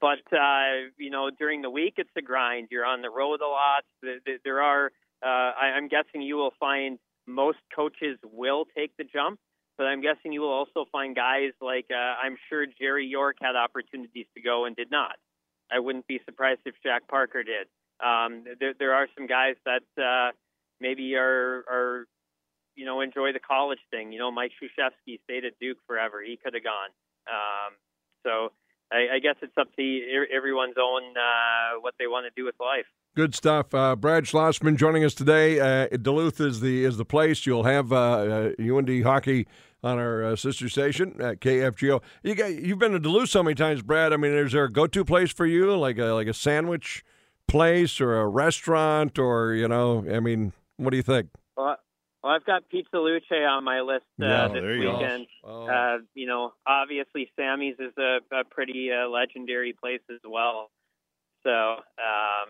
[0.00, 2.68] but uh, you know, during the week, it's a grind.
[2.70, 3.84] You're on the road a lot.
[4.02, 4.90] Th- th- There are.
[5.22, 5.26] Uh,
[5.60, 9.38] I- I'm guessing you will find most coaches will take the jump,
[9.76, 13.54] but I'm guessing you will also find guys like uh, I'm sure Jerry York had
[13.56, 15.16] opportunities to go and did not.
[15.70, 17.68] I wouldn't be surprised if Jack Parker did.
[18.04, 20.32] Um, there, there are some guys that uh,
[20.80, 22.06] maybe are are
[22.76, 24.12] you know enjoy the college thing.
[24.12, 26.22] You know, Mike Krzyzewski stayed at Duke forever.
[26.22, 26.90] He could have gone.
[27.28, 27.74] Um,
[28.24, 28.52] so
[28.92, 32.56] I, I guess it's up to everyone's own uh, what they want to do with
[32.60, 32.86] life.
[33.16, 33.74] Good stuff.
[33.74, 35.58] Uh, Brad Schlossman joining us today.
[35.60, 37.46] Uh, Duluth is the is the place.
[37.46, 39.46] You'll have uh, uh, UND hockey
[39.82, 42.02] on our uh, sister station at KFGO.
[42.22, 44.12] You got, you've been to Duluth so many times, Brad.
[44.12, 47.04] I mean, is there a go to place for you, like a like a sandwich
[47.48, 50.04] place or a restaurant, or you know?
[50.10, 51.28] I mean, what do you think?
[51.56, 51.76] Well,
[52.22, 55.26] well I've got Pizza Luce on my list uh, Yeah, this there you weekend.
[55.44, 55.66] Oh.
[55.66, 60.70] Uh, you know, obviously Sammy's is a, a pretty uh, legendary place as well.
[61.42, 62.48] So, um,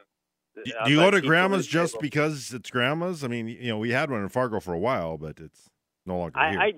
[0.64, 2.02] Do I've you go to Pizza grandma's Luce just table.
[2.02, 3.22] because it's grandma's?
[3.24, 5.70] I mean, you know, we had one in Fargo for a while, but it's
[6.06, 6.60] no longer here.
[6.60, 6.72] I, I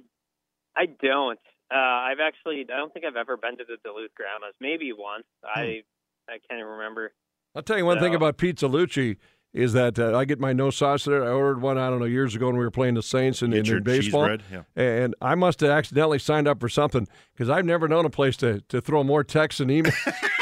[0.74, 1.38] I don't.
[1.70, 4.54] Uh, I've actually I don't think I've ever been to the Duluth Grandmas.
[4.60, 5.24] Maybe once.
[5.44, 5.82] I
[6.28, 7.12] I can't even remember.
[7.54, 9.16] I'll tell you one thing about Pizza Luce
[9.54, 11.24] is that uh, I get my no sauce there.
[11.24, 13.52] I ordered one I don't know years ago when we were playing the Saints and
[13.52, 14.62] Get in, your in baseball, bread, yeah.
[14.76, 18.36] and I must have accidentally signed up for something because I've never known a place
[18.38, 19.94] to to throw more texts and emails.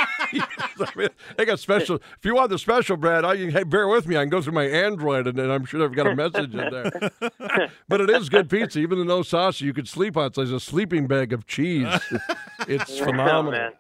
[0.83, 1.97] I mean, they got special.
[1.97, 4.17] If you want the special, Brad, I hey, bear with me.
[4.17, 6.71] I can go through my Android, and, and I'm sure I've got a message in
[6.71, 7.11] there.
[7.89, 9.61] but it is good pizza, even the no sauce.
[9.61, 10.27] You could sleep on.
[10.27, 11.87] It's like a sleeping bag of cheese.
[12.69, 13.53] It's Oh, phenomenal.
[13.53, 13.73] man.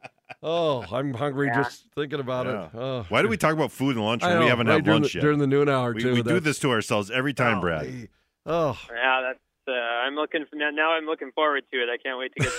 [0.42, 1.62] Oh, I'm hungry Yeah.
[1.62, 2.64] just thinking about Yeah.
[2.66, 2.70] it.
[2.74, 3.06] Oh.
[3.10, 5.02] Why do we talk about food and lunch I when we haven't right had during
[5.02, 5.22] lunch the, yet?
[5.22, 6.14] during the noon hour we too?
[6.14, 8.08] we do this to ourselves every time, Brad.
[8.46, 9.38] Oh, Yeah, that's.
[9.68, 10.70] Uh, I'm looking for, now.
[10.70, 11.88] Now I'm looking forward to it.
[11.88, 12.52] I can't wait to get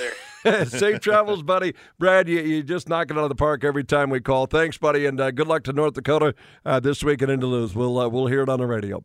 [0.43, 0.65] there.
[0.65, 1.73] Safe travels, buddy.
[1.99, 4.45] Brad, you, you just knock it out of the park every time we call.
[4.45, 7.75] Thanks, buddy, and uh, good luck to North Dakota uh, this week in Duluth.
[7.75, 9.03] We'll uh, we'll hear it on the radio.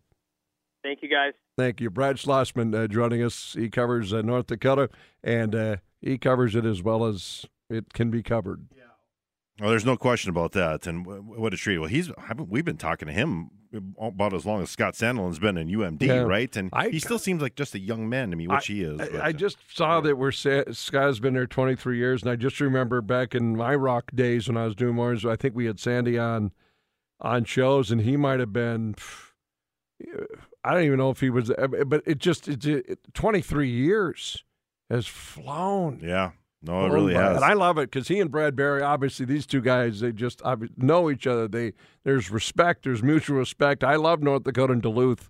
[0.84, 1.32] Thank you, guys.
[1.58, 3.56] Thank you, Brad Schlossman, uh, joining us.
[3.58, 4.88] He covers uh, North Dakota,
[5.24, 8.66] and uh, he covers it as well as it can be covered.
[8.76, 8.82] Yeah.
[9.60, 10.86] Well, there's no question about that.
[10.86, 11.78] And what a treat.
[11.78, 12.10] Well, he's
[12.46, 13.50] we've been talking to him
[13.98, 16.20] about as long as Scott Sandelin's been in UMD, Yeah.
[16.20, 16.54] right?
[16.56, 18.82] And I- he still seems like just a young man to me, which I- he
[18.82, 19.00] is.
[19.00, 22.36] I, but, I uh, just saw that we're Scott's been there 23 years, and I
[22.36, 25.14] just remember back in my rock days when I was doing more.
[25.28, 26.52] I think we had Sandy on
[27.20, 28.94] on shows, and he might have been.
[30.62, 31.50] I don't even know if he was,
[31.86, 34.44] but it just it's it, 23 years
[34.90, 36.00] has flown.
[36.02, 36.32] yeah,
[36.62, 37.36] no, it really has.
[37.36, 40.42] and I love it because he and Brad Berry, obviously, these two guys, they just
[40.76, 41.46] know each other.
[41.48, 41.72] They
[42.04, 43.84] there's respect, there's mutual respect.
[43.84, 45.28] I love North Dakota and Duluth.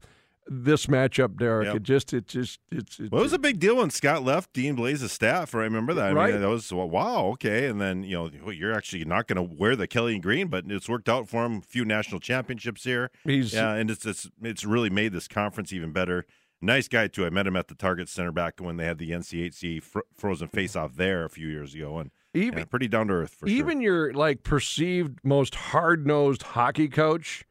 [0.49, 1.75] This matchup, Derek, Yep.
[1.75, 4.53] it just it just it's, it's Well, it was a big deal when Scott left
[4.53, 5.53] Dean Blais's staff.
[5.57, 6.11] I remember that.
[6.11, 6.33] I Right.
[6.35, 7.67] mean, that was well, wow, okay.
[7.67, 10.47] And then you know, well, you're actually not going to wear the Kelly and Green,
[10.47, 11.57] but it's worked out for him.
[11.57, 13.11] A few national championships here.
[13.25, 16.27] He's- yeah, and it's it's it's really made this conference even better.
[16.63, 17.27] Nice guy too.
[17.27, 20.49] I met him at the Target Center back when they had the NCHC fr- Frozen
[20.49, 23.47] Face Off there a few years ago, and Even- yeah, pretty down to earth for
[23.47, 23.57] sure.
[23.57, 27.45] even your like perceived most hard nosed hockey coach,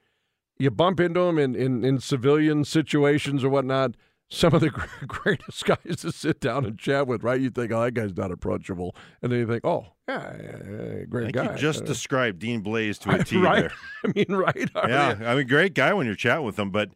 [0.58, 3.95] you bump into him in, in, in civilian situations or whatnot.
[4.28, 4.72] Some of the
[5.08, 7.39] greatest guys to sit down and chat with, right?
[7.39, 11.32] You think, oh, that guy's not approachable, and then you think, oh, yeah, yeah, great
[11.32, 11.51] guy.
[11.51, 13.62] you just Uh, described Dean Blais to a T right?
[13.62, 13.72] there.
[14.03, 14.70] I mean, right?
[14.76, 16.89] I Yeah, mean, I mean, great guy when you're chatting with him, but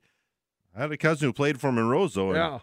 [0.76, 2.34] I had a cousin who played for Monroe, though.
[2.34, 2.60] yeah.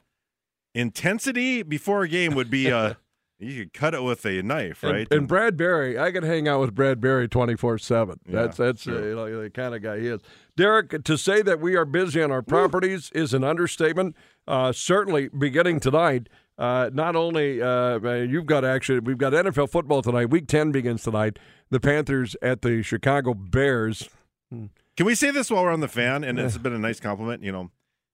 [0.74, 2.94] intensity before a game would be uh
[3.38, 5.06] you could cut it with a knife, right?
[5.10, 8.18] And, Brad Berry, I could hang out with Brad Berry twenty four seven.
[8.26, 8.96] That's that's sure.
[8.96, 10.20] uh, you know, the kind of guy he is.
[10.56, 14.16] Derek, to say that we are busy on our properties is an understatement.
[14.48, 16.28] Uh, certainly, beginning tonight.
[16.58, 20.30] Uh, not only uh, uh, you've got actually we've got NFL football tonight.
[20.30, 21.38] Week ten begins tonight.
[21.68, 24.08] The Panthers at the Chicago Bears.
[24.50, 26.24] Can we say this while we're on the fan?
[26.24, 27.42] And it's been a nice compliment.
[27.42, 27.70] You know,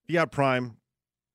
[0.07, 0.77] you got Prime,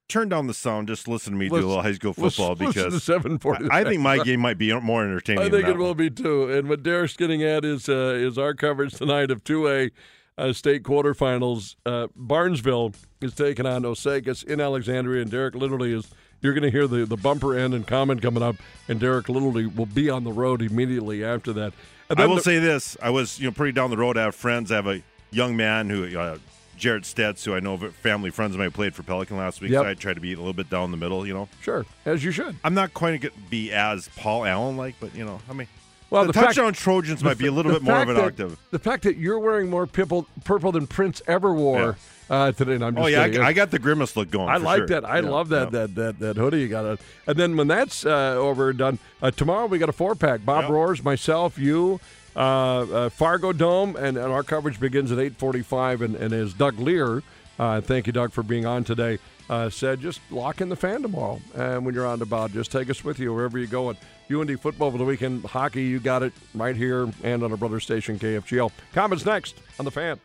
[0.08, 0.88] turn down the sound.
[0.88, 3.70] Just listen to me do a little high school football because 740.
[3.70, 5.44] I I think my game might be more entertaining.
[5.44, 5.98] I think it will one.
[5.98, 6.52] be too.
[6.52, 9.92] And what Derek's getting at is uh, is our coverage tonight of two A
[10.38, 11.76] uh, state quarterfinals.
[11.86, 16.10] Uh, Barnesville is taking on Osakis in Alexandria, and Derek literally is.
[16.40, 18.58] You're going to hear the, the bumper end and comment coming up,
[18.88, 21.74] and Derek literally will be on the road immediately after that.
[22.16, 24.18] I will the- say this: I was, you know, pretty down the road.
[24.18, 24.72] I have friends.
[24.72, 25.02] I have a
[25.32, 26.38] young man who, uh,
[26.78, 29.72] Jarrett Stetz, who I know family friends of mine played for Pelican last week.
[29.72, 29.84] Yep.
[29.84, 31.26] So I try to be a little bit down the middle.
[31.28, 32.56] You know, sure as you should.
[32.64, 35.68] I'm not quite going to be as Paul Allen like, but you know, I mean,
[36.10, 38.10] Well, the, the fact- touchdown Trojans the might be a little bit more of fact
[38.10, 38.60] an that- octave.
[38.72, 41.98] The fact that you're wearing more purple purple than Prince ever wore
[42.30, 42.76] uh, today.
[42.76, 43.42] and I'm just Oh yeah.
[43.44, 44.50] I, I got the grimace look going.
[44.50, 44.88] I like sure.
[44.88, 45.06] that.
[45.06, 45.80] I Yeah, love that, yeah.
[45.88, 46.86] that that that hoodie you got.
[46.86, 46.98] On.
[47.26, 50.46] And then when that's uh, over and done, uh, tomorrow we got a four pack.
[50.46, 50.72] Bob Yep.
[50.72, 52.00] Roars, myself, you,
[52.38, 56.02] uh, uh, Fargo Dome, and, and our coverage begins at eight forty five.
[56.02, 57.24] And, and as Doug Leier,
[57.60, 59.18] uh, thank you, Doug, for being on today.
[59.50, 62.72] Uh, said just lock in the fan tomorrow, and when you're on the bout, just
[62.72, 63.90] take us with you wherever you go.
[63.90, 63.98] And
[64.30, 67.80] UND football for the weekend, hockey, you got it right here and on our brother
[67.80, 68.72] station KFGO.
[68.94, 70.20] Comments next on the fan.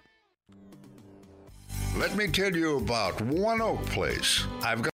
[1.96, 4.44] Let me tell you about One Oak Place.
[4.62, 4.90] I've got